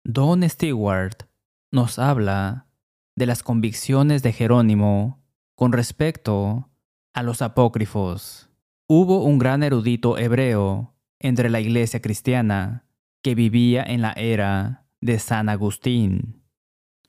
Don 0.03 0.49
Stewart 0.49 1.29
nos 1.71 1.97
habla 1.97 2.67
de 3.15 3.25
las 3.25 3.41
convicciones 3.41 4.21
de 4.21 4.33
Jerónimo 4.33 5.23
con 5.55 5.71
respecto 5.71 6.69
a 7.13 7.23
los 7.23 7.41
apócrifos, 7.41 8.49
hubo 8.95 9.23
un 9.23 9.39
gran 9.39 9.63
erudito 9.63 10.19
hebreo 10.19 10.93
entre 11.19 11.49
la 11.49 11.59
iglesia 11.59 11.99
cristiana 11.99 12.85
que 13.23 13.33
vivía 13.33 13.83
en 13.83 14.03
la 14.03 14.11
era 14.11 14.85
de 15.01 15.17
San 15.17 15.49
Agustín, 15.49 16.43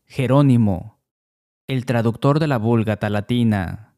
Jerónimo, 0.06 1.02
el 1.66 1.84
traductor 1.84 2.40
de 2.40 2.46
la 2.46 2.56
Vulgata 2.56 3.10
latina. 3.10 3.94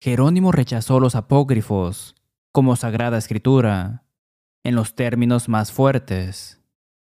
Jerónimo 0.00 0.50
rechazó 0.50 1.00
los 1.00 1.16
apócrifos 1.16 2.14
como 2.50 2.76
sagrada 2.76 3.18
escritura 3.18 4.04
en 4.64 4.74
los 4.74 4.94
términos 4.94 5.50
más 5.50 5.70
fuertes. 5.70 6.62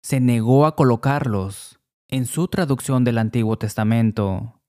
Se 0.04 0.20
negó 0.20 0.68
a 0.68 0.76
colocarlos 0.76 1.80
en 2.08 2.28
su 2.28 2.48
traducción 2.50 3.04
del 3.04 3.18
Antiguo 3.18 3.58
Testamento 3.58 4.62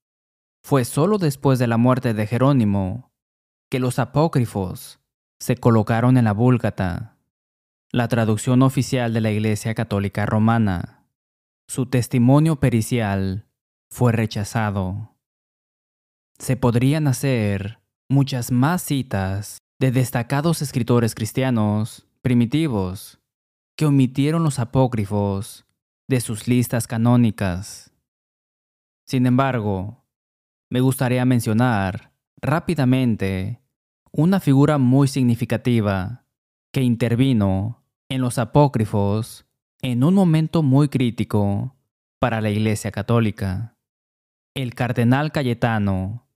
fue 0.62 0.86
solo 0.86 1.18
después 1.18 1.58
de 1.58 1.66
la 1.66 1.76
muerte 1.76 2.14
de 2.14 2.26
Jerónimo 2.26 3.12
que 3.74 3.80
los 3.80 3.98
apócrifos 3.98 5.00
se 5.40 5.56
colocaron 5.56 6.16
en 6.16 6.26
la 6.26 6.32
Búlgata, 6.32 7.18
la 7.90 8.06
traducción 8.06 8.62
oficial 8.62 9.12
de 9.12 9.20
la 9.20 9.32
Iglesia 9.32 9.74
Católica 9.74 10.26
Romana. 10.26 11.08
Su 11.66 11.86
testimonio 11.86 12.60
pericial 12.60 13.48
fue 13.90 14.12
rechazado. 14.12 15.16
Se 16.38 16.56
podrían 16.56 17.08
hacer 17.08 17.80
muchas 18.08 18.52
más 18.52 18.80
citas 18.80 19.58
de 19.80 19.90
destacados 19.90 20.62
escritores 20.62 21.16
cristianos 21.16 22.06
primitivos 22.22 23.18
que 23.76 23.86
omitieron 23.86 24.44
los 24.44 24.60
apócrifos 24.60 25.66
de 26.06 26.20
sus 26.20 26.46
listas 26.46 26.86
canónicas. 26.86 27.92
Sin 29.04 29.26
embargo, 29.26 30.04
me 30.70 30.78
gustaría 30.78 31.24
mencionar 31.24 32.12
rápidamente 32.40 33.63
una 34.16 34.38
figura 34.38 34.78
muy 34.78 35.08
significativa 35.08 36.24
que 36.72 36.82
intervino 36.82 37.82
en 38.08 38.20
los 38.20 38.38
apócrifos 38.38 39.44
en 39.82 40.04
un 40.04 40.14
momento 40.14 40.62
muy 40.62 40.88
crítico 40.88 41.74
para 42.20 42.40
la 42.40 42.50
Iglesia 42.50 42.92
Católica. 42.92 43.76
El 44.54 44.76
cardenal 44.76 45.32
Cayetano, 45.32 46.28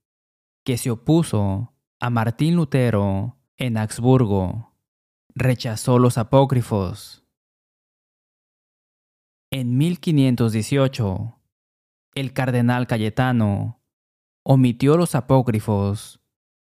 que 0.65 0.77
se 0.77 0.91
opuso 0.91 1.73
a 2.01 2.09
Martín 2.09 2.57
Lutero 2.57 3.37
en 3.55 3.77
Augsburgo, 3.77 4.73
rechazó 5.33 5.99
los 5.99 6.17
apócrifos. 6.17 7.23
En 9.51 9.77
1518, 9.77 11.39
el 12.13 12.33
cardenal 12.33 12.87
Cayetano 12.87 13.81
omitió 14.43 14.97
los 14.97 15.15
apócrifos 15.15 16.18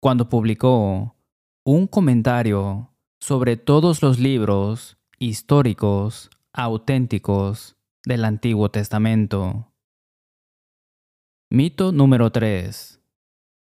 cuando 0.03 0.29
publicó 0.29 1.15
un 1.65 1.87
comentario 1.87 2.93
sobre 3.21 3.57
todos 3.57 4.03
los 4.03 4.19
libros 4.19 4.99
históricos 5.21 6.29
auténticos 6.53 7.77
del 8.05 8.25
Antiguo 8.25 8.69
Testamento. 8.69 9.73
Mito 11.51 11.93
número 11.93 12.33
3. 12.33 13.01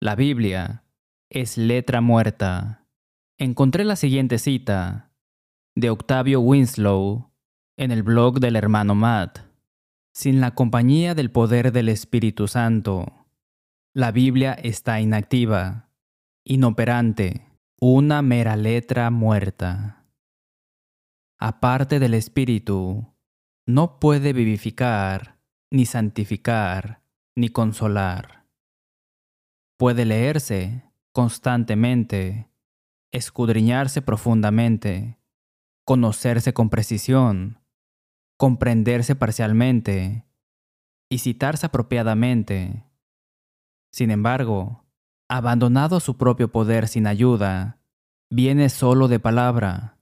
La 0.00 0.16
Biblia 0.16 0.82
es 1.30 1.58
letra 1.58 2.00
muerta. 2.00 2.88
Encontré 3.38 3.84
la 3.84 3.94
siguiente 3.94 4.38
cita 4.38 5.12
de 5.76 5.90
Octavio 5.90 6.40
Winslow 6.40 7.30
en 7.76 7.92
el 7.92 8.02
blog 8.02 8.40
del 8.40 8.56
hermano 8.56 8.96
Matt. 8.96 9.42
Sin 10.12 10.40
la 10.40 10.56
compañía 10.56 11.14
del 11.14 11.30
poder 11.30 11.70
del 11.70 11.88
Espíritu 11.88 12.48
Santo, 12.48 13.28
la 13.94 14.10
Biblia 14.10 14.54
está 14.54 15.00
inactiva, 15.00 15.85
inoperante, 16.48 17.50
una 17.80 18.22
mera 18.22 18.54
letra 18.54 19.10
muerta. 19.10 20.06
Aparte 21.40 21.98
del 21.98 22.14
Espíritu, 22.14 23.12
no 23.66 23.98
puede 23.98 24.32
vivificar, 24.32 25.40
ni 25.72 25.86
santificar, 25.86 27.02
ni 27.34 27.48
consolar. 27.48 28.46
Puede 29.76 30.04
leerse 30.04 30.84
constantemente, 31.12 32.48
escudriñarse 33.10 34.00
profundamente, 34.00 35.18
conocerse 35.84 36.54
con 36.54 36.70
precisión, 36.70 37.58
comprenderse 38.38 39.16
parcialmente 39.16 40.24
y 41.10 41.18
citarse 41.18 41.66
apropiadamente. 41.66 42.84
Sin 43.92 44.12
embargo, 44.12 44.85
abandonado 45.28 46.00
su 46.00 46.16
propio 46.16 46.50
poder 46.50 46.88
sin 46.88 47.06
ayuda, 47.06 47.80
viene 48.30 48.68
solo 48.68 49.08
de 49.08 49.20
palabra, 49.20 49.98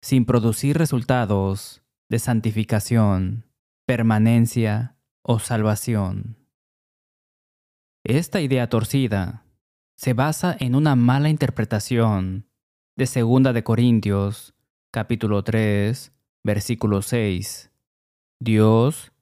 sin 0.00 0.24
producir 0.24 0.78
resultados 0.78 1.82
de 2.08 2.18
santificación, 2.18 3.44
permanencia 3.86 4.96
o 5.22 5.38
salvación. 5.38 6.36
Esta 8.04 8.40
idea 8.40 8.68
torcida 8.68 9.44
se 9.96 10.14
basa 10.14 10.56
en 10.58 10.74
una 10.74 10.94
mala 10.94 11.28
interpretación 11.28 12.46
de 12.96 13.06
Segunda 13.06 13.52
de 13.52 13.64
Corintios, 13.64 14.54
capítulo 14.92 15.42
3, 15.42 16.12
versículo 16.44 17.02
6. 17.02 17.70
Dios, 18.40 19.12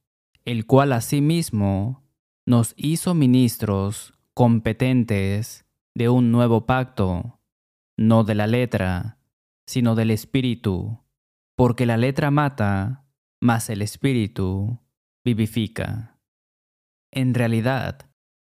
el 0.44 0.66
cual 0.66 0.92
asimismo 0.92 2.04
nos 2.44 2.74
hizo 2.76 3.14
ministros 3.14 4.15
competentes 4.36 5.64
de 5.94 6.10
un 6.10 6.30
nuevo 6.30 6.66
pacto, 6.66 7.40
no 7.96 8.22
de 8.22 8.34
la 8.34 8.46
letra, 8.46 9.18
sino 9.66 9.94
del 9.94 10.10
espíritu, 10.10 11.02
porque 11.56 11.86
la 11.86 11.96
letra 11.96 12.30
mata, 12.30 13.06
mas 13.40 13.70
el 13.70 13.80
espíritu 13.80 14.78
vivifica. 15.24 16.20
En 17.10 17.32
realidad, 17.32 18.10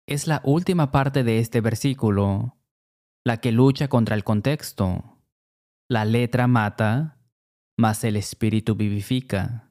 es 0.08 0.26
la 0.26 0.40
última 0.42 0.90
parte 0.90 1.22
de 1.22 1.38
este 1.38 1.60
versículo 1.60 2.56
la 3.22 3.36
que 3.42 3.52
lucha 3.52 3.88
contra 3.88 4.16
el 4.16 4.24
contexto. 4.24 5.18
La 5.90 6.06
letra 6.06 6.46
mata, 6.46 7.18
mas 7.76 8.04
el 8.04 8.16
espíritu 8.16 8.74
vivifica. 8.74 9.70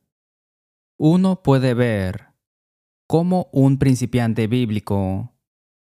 Uno 0.99 1.41
puede 1.41 1.73
ver 1.73 2.33
cómo 3.07 3.49
un 3.51 3.79
principiante 3.79 4.45
bíblico 4.45 5.32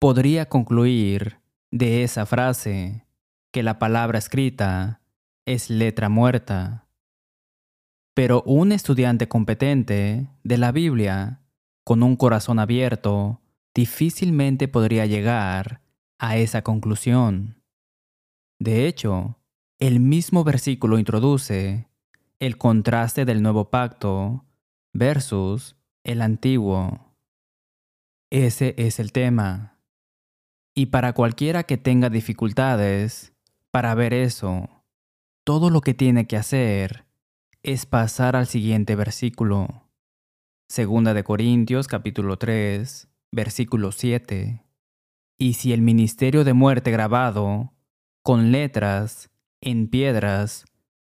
podría 0.00 0.48
concluir 0.48 1.40
de 1.70 2.02
esa 2.02 2.24
frase 2.24 3.06
que 3.52 3.62
la 3.62 3.78
palabra 3.78 4.18
escrita 4.18 5.02
es 5.44 5.68
letra 5.68 6.08
muerta. 6.08 6.86
Pero 8.14 8.42
un 8.46 8.72
estudiante 8.72 9.28
competente 9.28 10.26
de 10.42 10.58
la 10.58 10.72
Biblia, 10.72 11.42
con 11.84 12.02
un 12.02 12.16
corazón 12.16 12.58
abierto, 12.58 13.42
difícilmente 13.74 14.68
podría 14.68 15.04
llegar 15.04 15.82
a 16.18 16.38
esa 16.38 16.62
conclusión. 16.62 17.62
De 18.58 18.86
hecho, 18.86 19.38
el 19.78 20.00
mismo 20.00 20.44
versículo 20.44 20.98
introduce 20.98 21.88
el 22.38 22.56
contraste 22.56 23.26
del 23.26 23.42
nuevo 23.42 23.68
pacto 23.68 24.46
versus 24.94 25.76
el 26.04 26.22
antiguo. 26.22 27.14
Ese 28.30 28.74
es 28.78 28.98
el 28.98 29.12
tema. 29.12 29.79
Y 30.80 30.86
para 30.86 31.12
cualquiera 31.12 31.64
que 31.64 31.76
tenga 31.76 32.08
dificultades 32.08 33.34
para 33.70 33.94
ver 33.94 34.14
eso, 34.14 34.82
todo 35.44 35.68
lo 35.68 35.82
que 35.82 35.92
tiene 35.92 36.26
que 36.26 36.38
hacer 36.38 37.04
es 37.62 37.84
pasar 37.84 38.34
al 38.34 38.46
siguiente 38.46 38.96
versículo. 38.96 39.90
Segunda 40.70 41.12
de 41.12 41.22
Corintios 41.22 41.86
capítulo 41.86 42.38
3, 42.38 43.10
versículo 43.30 43.92
7. 43.92 44.64
Y 45.36 45.52
si 45.52 45.74
el 45.74 45.82
ministerio 45.82 46.44
de 46.44 46.54
muerte 46.54 46.90
grabado, 46.90 47.74
con 48.22 48.50
letras, 48.50 49.30
en 49.60 49.86
piedras, 49.86 50.64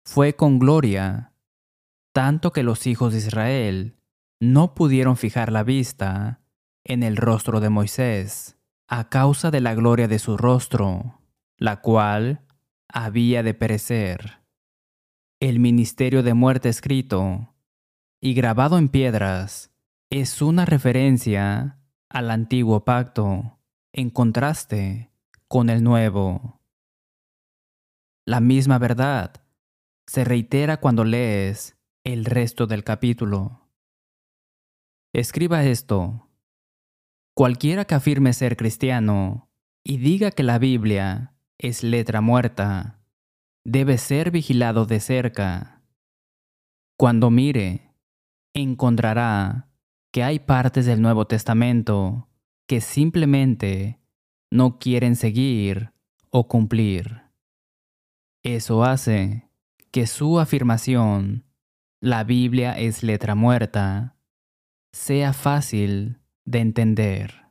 fue 0.07 0.37
con 0.37 0.59
gloria, 0.59 1.35
tanto 2.15 2.51
que 2.55 2.63
los 2.63 2.87
hijos 2.87 3.13
de 3.13 3.19
Israel 3.19 3.99
no 4.41 4.75
pudieron 4.75 5.19
fijar 5.19 5.53
la 5.53 5.65
vista 5.65 6.41
en 6.83 7.03
el 7.03 7.19
rostro 7.19 7.61
de 7.61 7.69
Moisés, 7.69 8.57
a 8.93 9.09
causa 9.09 9.53
de 9.53 9.61
la 9.61 9.75
gloria 9.75 10.09
de 10.09 10.19
su 10.19 10.37
rostro, 10.37 11.21
la 11.57 11.81
cual 11.81 12.45
había 12.89 13.45
de 13.45 13.55
perecer. 13.55 14.43
El 15.39 15.61
ministerio 15.61 16.25
de 16.25 16.35
muerte 16.35 16.69
escrito 16.69 17.55
y 18.21 18.35
grabado 18.35 18.79
en 18.79 18.89
piedras 18.89 19.71
es 20.11 20.43
una 20.43 20.65
referencia 20.65 21.79
al 22.09 22.33
antiguo 22.33 22.85
pacto 22.85 23.61
en 23.93 24.11
contraste 24.11 25.13
con 25.47 25.71
el 25.71 25.85
nuevo. 25.85 26.61
La 28.27 28.41
misma 28.41 28.79
verdad 28.79 29.45
se 30.09 30.25
reitera 30.25 30.79
cuando 30.79 31.05
lees 31.05 31.79
el 32.03 32.25
resto 32.25 32.67
del 32.67 32.83
capítulo. 32.83 33.69
Escriba 35.13 35.63
esto. 35.65 36.30
Cualquiera 37.35 37.85
que 37.85 37.95
afirme 37.95 38.33
ser 38.33 38.57
cristiano 38.57 39.51
y 39.85 39.99
diga 39.99 40.31
que 40.31 40.43
la 40.43 40.59
Biblia 40.59 41.35
es 41.59 41.83
letra 41.83 42.21
muerta, 42.21 43.01
debe 43.65 43.99
ser 43.99 44.31
vigilado 44.31 44.87
de 44.87 45.01
cerca. 45.01 45.83
Cuando 46.99 47.31
mire, 47.31 47.95
encontrará 48.55 49.69
que 50.13 50.23
hay 50.23 50.41
partes 50.41 50.87
del 50.87 51.01
Nuevo 51.01 51.27
Testamento 51.27 52.29
que 52.67 52.81
simplemente 52.81 54.01
no 54.51 54.79
quieren 54.79 55.17
seguir 55.17 55.93
o 56.31 56.49
cumplir. 56.49 57.23
Eso 58.43 58.85
hace 58.85 59.51
que 59.91 60.07
su 60.07 60.39
afirmación, 60.41 61.45
la 62.01 62.25
Biblia 62.25 62.79
es 62.79 63.03
letra 63.03 63.35
muerta, 63.35 64.17
sea 64.93 65.33
fácil 65.33 66.20
de 66.51 66.59
entender. 66.59 67.47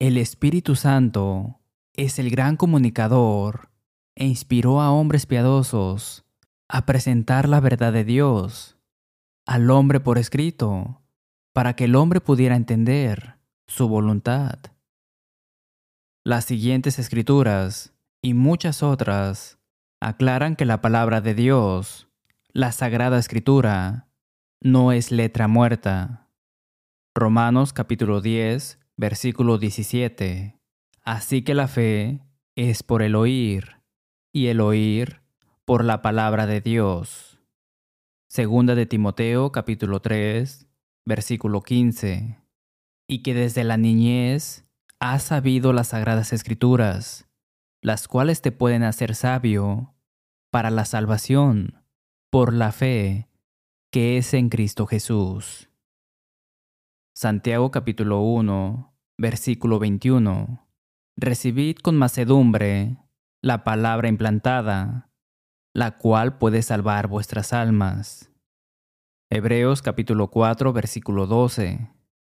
El 0.00 0.16
Espíritu 0.16 0.74
Santo 0.74 1.60
es 1.92 2.18
el 2.18 2.30
gran 2.30 2.56
comunicador 2.56 3.68
e 4.16 4.26
inspiró 4.26 4.80
a 4.80 4.90
hombres 4.90 5.26
piadosos 5.26 6.24
a 6.68 6.86
presentar 6.86 7.48
la 7.48 7.60
verdad 7.60 7.92
de 7.92 8.04
Dios 8.04 8.78
al 9.46 9.70
hombre 9.70 10.00
por 10.00 10.16
escrito 10.16 11.02
para 11.52 11.76
que 11.76 11.84
el 11.84 11.94
hombre 11.94 12.20
pudiera 12.20 12.56
entender 12.56 13.36
su 13.66 13.86
voluntad. 13.86 14.58
Las 16.24 16.46
siguientes 16.46 16.98
escrituras 16.98 17.92
y 18.22 18.32
muchas 18.32 18.82
otras 18.82 19.58
aclaran 20.00 20.56
que 20.56 20.64
la 20.64 20.80
palabra 20.80 21.20
de 21.20 21.34
Dios, 21.34 22.08
la 22.48 22.72
Sagrada 22.72 23.18
Escritura, 23.18 24.08
no 24.62 24.92
es 24.92 25.10
letra 25.10 25.48
muerta. 25.48 26.23
Romanos 27.16 27.72
capítulo 27.72 28.20
10, 28.20 28.80
versículo 28.96 29.58
17. 29.58 30.58
Así 31.04 31.42
que 31.42 31.54
la 31.54 31.68
fe 31.68 32.18
es 32.56 32.82
por 32.82 33.02
el 33.02 33.14
oír, 33.14 33.76
y 34.32 34.48
el 34.48 34.60
oír 34.60 35.22
por 35.64 35.84
la 35.84 36.02
palabra 36.02 36.46
de 36.46 36.60
Dios. 36.60 37.38
Segunda 38.26 38.74
de 38.74 38.86
Timoteo 38.86 39.52
capítulo 39.52 40.00
3, 40.00 40.66
versículo 41.04 41.62
15, 41.62 42.36
y 43.06 43.22
que 43.22 43.32
desde 43.32 43.62
la 43.62 43.76
niñez 43.76 44.64
has 44.98 45.22
sabido 45.22 45.72
las 45.72 45.88
sagradas 45.88 46.32
escrituras, 46.32 47.28
las 47.80 48.08
cuales 48.08 48.42
te 48.42 48.50
pueden 48.50 48.82
hacer 48.82 49.14
sabio 49.14 49.94
para 50.50 50.70
la 50.70 50.84
salvación 50.84 51.84
por 52.28 52.52
la 52.52 52.72
fe 52.72 53.28
que 53.92 54.18
es 54.18 54.34
en 54.34 54.48
Cristo 54.48 54.88
Jesús. 54.88 55.70
Santiago 57.16 57.70
capítulo 57.70 58.22
1, 58.22 58.92
versículo 59.18 59.78
21. 59.78 60.66
Recibid 61.16 61.76
con 61.76 61.96
macedumbre 61.96 62.96
la 63.40 63.62
palabra 63.62 64.08
implantada, 64.08 65.12
la 65.72 65.96
cual 65.96 66.38
puede 66.38 66.60
salvar 66.62 67.06
vuestras 67.06 67.52
almas. 67.52 68.32
Hebreos 69.30 69.80
capítulo 69.80 70.28
4 70.28 70.72
versículo 70.72 71.28
12. 71.28 71.88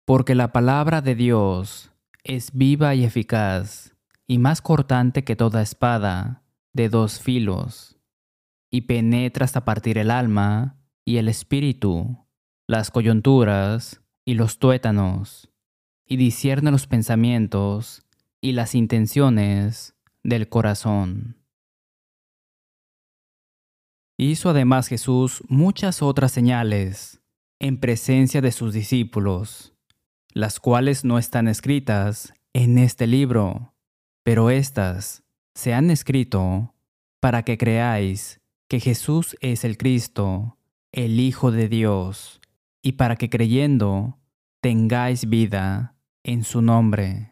Porque 0.06 0.36
la 0.36 0.52
palabra 0.52 1.00
de 1.02 1.16
Dios 1.16 1.92
es 2.26 2.52
viva 2.52 2.96
y 2.96 3.06
eficaz, 3.06 3.96
y 4.28 4.40
más 4.40 4.62
cortante 4.62 5.24
que 5.24 5.38
toda 5.38 5.62
espada, 5.62 6.44
de 6.74 6.90
dos 6.90 7.22
filos, 7.22 7.98
y 8.70 8.82
penetra 8.82 9.46
hasta 9.46 9.64
partir 9.64 9.98
el 9.98 10.12
alma 10.12 10.76
y 11.06 11.16
el 11.16 11.30
espíritu, 11.30 12.28
las 12.68 12.92
coyunturas 12.92 14.02
y 14.26 14.34
los 14.34 14.58
tuétanos, 14.58 15.50
y 16.06 16.18
discierne 16.18 16.72
los 16.72 16.88
pensamientos 16.88 18.04
y 18.42 18.52
las 18.54 18.76
intenciones 18.76 19.96
del 20.24 20.50
corazón. 20.50 21.38
Hizo 24.18 24.50
además 24.50 24.88
Jesús 24.88 25.44
muchas 25.48 26.02
otras 26.02 26.32
señales 26.32 27.22
en 27.60 27.80
presencia 27.80 28.42
de 28.42 28.52
sus 28.52 28.74
discípulos, 28.74 29.74
las 30.30 30.60
cuales 30.60 31.06
no 31.06 31.18
están 31.18 31.48
escritas 31.48 32.34
en 32.54 32.78
este 32.78 33.08
libro, 33.08 33.74
pero 34.24 34.50
éstas 34.50 35.24
se 35.54 35.74
han 35.74 35.92
escrito 35.92 36.74
para 37.20 37.44
que 37.44 37.58
creáis 37.58 38.42
que 38.68 38.80
Jesús 38.80 39.36
es 39.42 39.64
el 39.64 39.78
Cristo, 39.78 40.58
el 40.92 41.20
Hijo 41.20 41.52
de 41.52 41.68
Dios, 41.68 42.42
y 42.86 42.92
para 42.92 43.16
que 43.16 43.32
creyendo 43.32 44.20
tengáis 44.62 45.28
vida 45.28 45.98
en 46.24 46.44
su 46.44 46.62
nombre. 46.62 47.32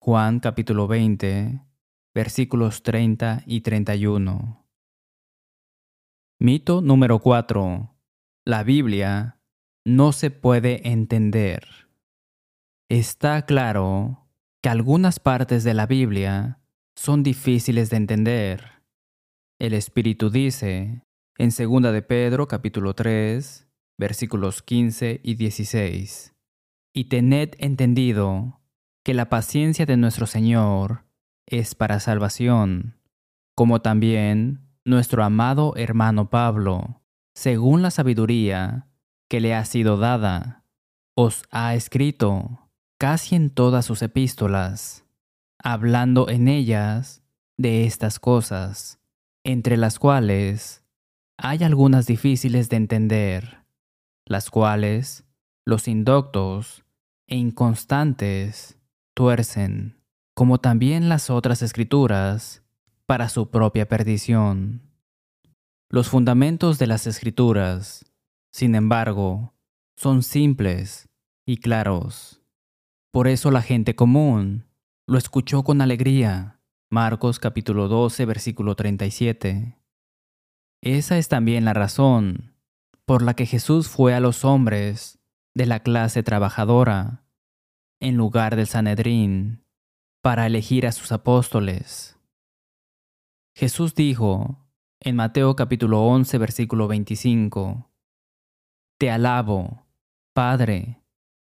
Juan 0.00 0.40
capítulo 0.40 0.88
20, 0.88 1.60
versículos 2.12 2.82
30 2.82 3.44
y 3.46 3.60
31. 3.60 4.66
Mito 6.40 6.80
número 6.80 7.20
4. 7.20 7.94
La 8.44 8.64
Biblia 8.64 9.38
no 9.84 10.10
se 10.10 10.32
puede 10.32 10.88
entender. 10.88 11.88
Está 12.90 13.46
claro 13.46 14.26
que 14.64 14.68
algunas 14.68 15.20
partes 15.20 15.62
de 15.62 15.74
la 15.74 15.86
Biblia 15.86 16.58
son 16.96 17.22
difíciles 17.22 17.88
de 17.88 17.98
entender. 17.98 18.82
El 19.60 19.74
Espíritu 19.74 20.28
dice 20.28 21.04
en 21.38 21.50
2 21.50 21.92
de 21.92 22.02
Pedro 22.02 22.48
capítulo 22.48 22.94
3, 22.94 23.68
versículos 24.02 24.62
15 24.62 25.20
y 25.22 25.36
16, 25.36 26.34
y 26.92 27.04
tened 27.04 27.50
entendido 27.58 28.60
que 29.04 29.14
la 29.14 29.28
paciencia 29.28 29.86
de 29.86 29.96
nuestro 29.96 30.26
Señor 30.26 31.04
es 31.46 31.76
para 31.76 32.00
salvación, 32.00 32.96
como 33.54 33.80
también 33.80 34.66
nuestro 34.84 35.22
amado 35.22 35.74
hermano 35.76 36.30
Pablo, 36.30 37.00
según 37.32 37.80
la 37.82 37.92
sabiduría 37.92 38.88
que 39.30 39.40
le 39.40 39.54
ha 39.54 39.64
sido 39.64 39.96
dada, 39.96 40.64
os 41.14 41.44
ha 41.52 41.76
escrito 41.76 42.72
casi 42.98 43.36
en 43.36 43.50
todas 43.50 43.86
sus 43.86 44.02
epístolas, 44.02 45.04
hablando 45.62 46.28
en 46.28 46.48
ellas 46.48 47.22
de 47.56 47.84
estas 47.84 48.18
cosas, 48.18 48.98
entre 49.44 49.76
las 49.76 50.00
cuales 50.00 50.82
hay 51.38 51.62
algunas 51.62 52.06
difíciles 52.06 52.68
de 52.68 52.76
entender, 52.78 53.61
las 54.26 54.50
cuales 54.50 55.24
los 55.64 55.88
indoctos 55.88 56.84
e 57.26 57.36
inconstantes 57.36 58.78
tuercen, 59.14 59.96
como 60.34 60.58
también 60.58 61.08
las 61.08 61.30
otras 61.30 61.62
escrituras, 61.62 62.62
para 63.06 63.28
su 63.28 63.50
propia 63.50 63.86
perdición. 63.88 64.82
Los 65.90 66.08
fundamentos 66.08 66.78
de 66.78 66.86
las 66.86 67.06
escrituras, 67.06 68.04
sin 68.50 68.74
embargo, 68.74 69.52
son 69.96 70.22
simples 70.22 71.08
y 71.44 71.58
claros. 71.58 72.40
Por 73.10 73.28
eso 73.28 73.50
la 73.50 73.62
gente 73.62 73.94
común 73.94 74.64
lo 75.06 75.18
escuchó 75.18 75.62
con 75.62 75.80
alegría. 75.80 76.60
Marcos 76.90 77.38
capítulo 77.38 77.88
12 77.88 78.24
versículo 78.24 78.74
37. 78.74 79.78
Esa 80.80 81.18
es 81.18 81.28
también 81.28 81.64
la 81.64 81.74
razón 81.74 82.51
por 83.12 83.20
la 83.20 83.34
que 83.34 83.44
Jesús 83.44 83.90
fue 83.90 84.14
a 84.14 84.20
los 84.20 84.42
hombres 84.42 85.18
de 85.54 85.66
la 85.66 85.80
clase 85.80 86.22
trabajadora 86.22 87.26
en 88.00 88.16
lugar 88.16 88.56
del 88.56 88.66
Sanedrín 88.66 89.66
para 90.22 90.46
elegir 90.46 90.86
a 90.86 90.92
sus 90.92 91.12
apóstoles. 91.12 92.18
Jesús 93.54 93.94
dijo 93.94 94.66
en 94.98 95.16
Mateo 95.16 95.56
capítulo 95.56 96.02
11 96.06 96.38
versículo 96.38 96.88
25, 96.88 97.92
Te 98.98 99.10
alabo, 99.10 99.84
Padre, 100.32 101.02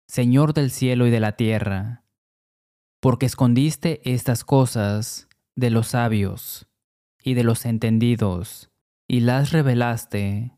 Señor 0.07 0.53
del 0.53 0.69
cielo 0.69 1.07
y 1.07 1.09
de 1.09 1.19
la 1.19 1.31
tierra, 1.31 2.03
porque 3.01 3.25
escondiste 3.25 4.01
estas 4.07 4.43
cosas 4.43 5.29
de 5.55 5.71
los 5.71 5.87
sabios 5.87 6.67
y 7.23 7.33
de 7.33 7.43
los 7.43 7.65
entendidos, 7.65 8.69
y 9.07 9.21
las 9.21 9.51
revelaste 9.51 10.54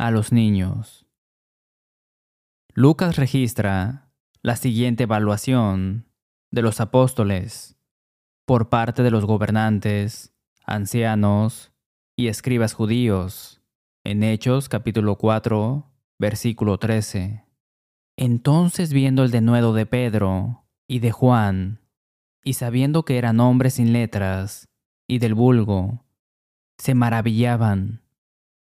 a 0.00 0.10
los 0.10 0.32
niños. 0.32 1.06
Lucas 2.72 3.16
registra 3.16 4.10
la 4.40 4.56
siguiente 4.56 5.02
evaluación 5.02 6.08
de 6.50 6.62
los 6.62 6.80
apóstoles 6.80 7.76
por 8.46 8.70
parte 8.70 9.02
de 9.02 9.10
los 9.10 9.26
gobernantes, 9.26 10.32
ancianos 10.64 11.70
y 12.16 12.28
escribas 12.28 12.72
judíos 12.72 13.60
en 14.02 14.22
Hechos 14.22 14.70
capítulo 14.70 15.16
4, 15.16 15.92
versículo 16.18 16.78
13. 16.78 17.44
Entonces 18.16 18.94
viendo 18.94 19.22
el 19.22 19.30
denuedo 19.30 19.74
de 19.74 19.84
Pedro 19.84 20.64
y 20.88 21.00
de 21.00 21.10
Juan, 21.10 21.82
y 22.42 22.54
sabiendo 22.54 23.04
que 23.04 23.18
eran 23.18 23.38
hombres 23.38 23.74
sin 23.74 23.92
letras 23.92 24.70
y 25.06 25.18
del 25.18 25.34
vulgo, 25.34 26.06
se 26.78 26.94
maravillaban 26.94 28.00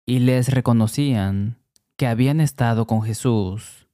y 0.09 0.21
les 0.21 0.49
reconocían 0.49 1.59
que 1.99 2.07
habían 2.07 2.41
estado 2.41 2.87
con 2.87 3.03
Jesús. 3.03 3.89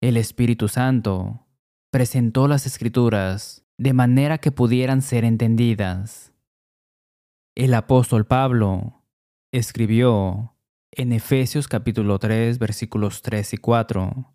El 0.00 0.16
Espíritu 0.16 0.66
Santo 0.66 1.46
presentó 1.92 2.48
las 2.48 2.66
escrituras 2.66 3.64
de 3.78 3.92
manera 3.92 4.38
que 4.38 4.50
pudieran 4.50 5.00
ser 5.00 5.24
entendidas. 5.24 6.32
El 7.54 7.74
apóstol 7.74 8.26
Pablo 8.26 9.04
escribió 9.52 10.56
en 10.90 11.12
Efesios 11.12 11.68
capítulo 11.68 12.18
3 12.18 12.58
versículos 12.58 13.22
3 13.22 13.54
y 13.54 13.56
4 13.58 14.34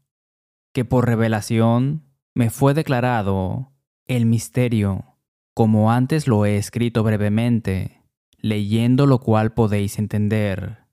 que 0.74 0.86
por 0.86 1.08
revelación 1.08 2.06
me 2.34 2.52
fue 2.52 2.74
declarado 2.74 3.74
el 4.06 4.26
misterio, 4.26 5.18
como 5.54 5.92
antes 5.92 6.26
lo 6.26 6.46
he 6.46 6.56
escrito 6.56 7.04
brevemente, 7.04 7.98
leyendo 8.38 9.06
lo 9.06 9.19
cual 9.19 9.54
podéis 9.54 10.00
entender. 10.00 10.86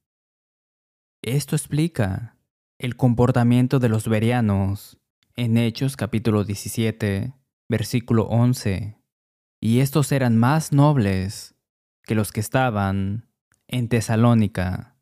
Esto 1.23 1.57
explica 1.57 2.37
el 2.79 2.97
comportamiento 2.97 3.79
de 3.79 3.89
los 3.89 4.09
verianos 4.09 4.99
en 5.37 5.57
Hechos 5.57 5.97
capítulo 5.97 6.45
17, 6.45 7.35
versículo 7.69 8.25
11. 8.25 8.99
Y 9.61 9.81
estos 9.81 10.13
eran 10.13 10.37
más 10.37 10.73
nobles 10.73 11.55
que 12.03 12.15
los 12.15 12.33
que 12.33 12.41
estaban 12.41 13.29
en 13.69 13.89
Tesalónica, 13.89 14.97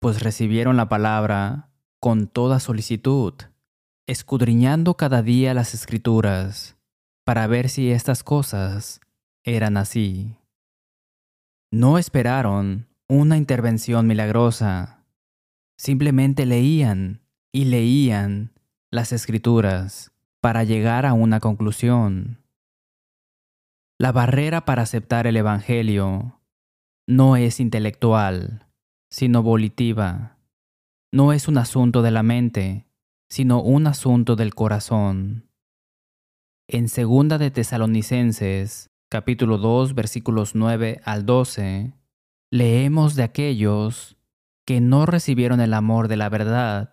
pues 0.00 0.22
recibieron 0.22 0.76
la 0.76 0.88
palabra 0.88 1.70
con 2.00 2.26
toda 2.26 2.60
solicitud, 2.60 3.34
escudriñando 4.06 4.96
cada 4.96 5.22
día 5.22 5.54
las 5.54 5.74
escrituras, 5.74 6.76
para 7.24 7.46
ver 7.46 7.68
si 7.68 7.90
estas 7.90 8.22
cosas 8.22 9.00
eran 9.44 9.76
así. 9.76 10.35
No 11.72 11.98
esperaron 11.98 12.86
una 13.08 13.36
intervención 13.36 14.06
milagrosa, 14.06 15.04
simplemente 15.76 16.46
leían 16.46 17.22
y 17.52 17.64
leían 17.64 18.52
las 18.90 19.12
escrituras 19.12 20.12
para 20.40 20.64
llegar 20.64 21.06
a 21.06 21.12
una 21.12 21.40
conclusión. 21.40 22.42
La 23.98 24.12
barrera 24.12 24.64
para 24.64 24.82
aceptar 24.82 25.26
el 25.26 25.36
Evangelio 25.36 26.40
no 27.08 27.36
es 27.36 27.60
intelectual, 27.60 28.66
sino 29.10 29.42
volitiva. 29.42 30.38
No 31.12 31.32
es 31.32 31.48
un 31.48 31.58
asunto 31.58 32.02
de 32.02 32.10
la 32.10 32.22
mente, 32.22 32.86
sino 33.28 33.62
un 33.62 33.86
asunto 33.86 34.36
del 34.36 34.54
corazón. 34.54 35.48
En 36.68 36.88
segunda 36.88 37.38
de 37.38 37.50
Tesalonicenses, 37.50 38.90
capítulo 39.08 39.58
2, 39.58 39.94
versículos 39.94 40.54
9 40.54 41.00
al 41.04 41.26
12, 41.26 41.92
leemos 42.50 43.14
de 43.14 43.22
aquellos 43.22 44.16
que 44.64 44.80
no 44.80 45.06
recibieron 45.06 45.60
el 45.60 45.74
amor 45.74 46.08
de 46.08 46.16
la 46.16 46.28
verdad 46.28 46.90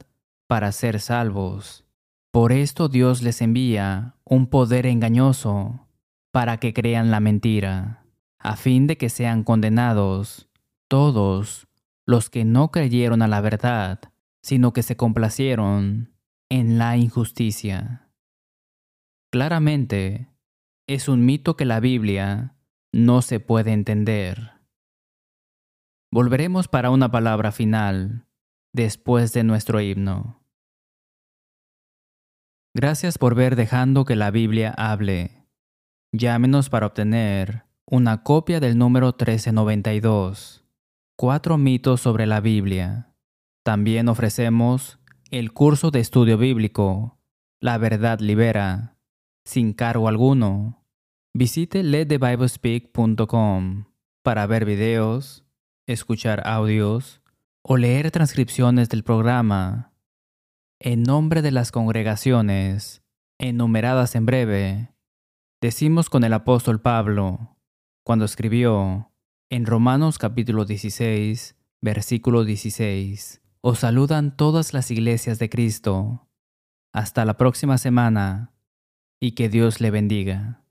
para 0.47 0.71
ser 0.71 0.99
salvos. 0.99 1.85
Por 2.31 2.51
esto 2.51 2.87
Dios 2.87 3.21
les 3.21 3.41
envía 3.41 4.15
un 4.23 4.47
poder 4.47 4.85
engañoso 4.85 5.87
para 6.31 6.57
que 6.57 6.73
crean 6.73 7.11
la 7.11 7.19
mentira, 7.19 8.05
a 8.39 8.55
fin 8.55 8.87
de 8.87 8.97
que 8.97 9.09
sean 9.09 9.43
condenados 9.43 10.49
todos 10.87 11.67
los 12.05 12.29
que 12.29 12.45
no 12.45 12.71
creyeron 12.71 13.21
a 13.21 13.27
la 13.27 13.41
verdad, 13.41 13.99
sino 14.41 14.73
que 14.73 14.83
se 14.83 14.97
complacieron 14.97 16.13
en 16.49 16.77
la 16.77 16.97
injusticia. 16.97 18.09
Claramente, 19.31 20.32
es 20.87 21.07
un 21.07 21.25
mito 21.25 21.55
que 21.55 21.65
la 21.65 21.79
Biblia 21.79 22.55
no 22.91 23.21
se 23.21 23.39
puede 23.39 23.71
entender. 23.71 24.51
Volveremos 26.11 26.67
para 26.67 26.91
una 26.91 27.09
palabra 27.09 27.51
final 27.51 28.27
después 28.73 29.33
de 29.33 29.43
nuestro 29.43 29.81
himno. 29.81 30.43
Gracias 32.75 33.17
por 33.17 33.35
ver 33.35 33.55
dejando 33.55 34.03
que 34.03 34.15
la 34.15 34.31
Biblia 34.31 34.73
hable. 34.77 35.47
Llámenos 36.11 36.69
para 36.69 36.87
obtener 36.87 37.65
una 37.85 38.23
copia 38.23 38.59
del 38.59 38.77
número 38.77 39.07
1392. 39.07 40.65
Cuatro 41.15 41.57
mitos 41.57 42.01
sobre 42.01 42.25
la 42.25 42.41
Biblia. 42.41 43.15
También 43.63 44.09
ofrecemos 44.09 44.99
el 45.31 45.53
curso 45.53 45.91
de 45.91 45.99
estudio 45.99 46.37
bíblico, 46.37 47.19
La 47.61 47.77
verdad 47.77 48.19
libera, 48.19 48.97
sin 49.45 49.73
cargo 49.73 50.07
alguno. 50.07 50.85
Visite 51.33 51.83
letthebiblespeak.com 51.83 53.85
para 54.23 54.45
ver 54.45 54.65
videos, 54.65 55.43
escuchar 55.87 56.47
audios 56.47 57.21
o 57.63 57.77
leer 57.77 58.11
transcripciones 58.11 58.89
del 58.89 59.03
programa. 59.03 59.93
En 60.79 61.03
nombre 61.03 61.41
de 61.41 61.51
las 61.51 61.71
congregaciones, 61.71 63.03
enumeradas 63.39 64.15
en 64.15 64.25
breve, 64.25 64.93
decimos 65.61 66.09
con 66.09 66.23
el 66.23 66.33
apóstol 66.33 66.81
Pablo, 66.81 67.57
cuando 68.05 68.25
escribió 68.25 69.11
en 69.49 69.65
Romanos 69.65 70.19
capítulo 70.19 70.65
16, 70.65 71.55
versículo 71.81 72.43
16, 72.43 73.41
os 73.61 73.79
saludan 73.79 74.35
todas 74.35 74.73
las 74.73 74.91
iglesias 74.91 75.39
de 75.39 75.49
Cristo. 75.49 76.27
Hasta 76.93 77.25
la 77.25 77.37
próxima 77.37 77.77
semana 77.77 78.52
y 79.23 79.31
que 79.31 79.47
Dios 79.47 79.79
le 79.79 79.89
bendiga. 79.89 80.62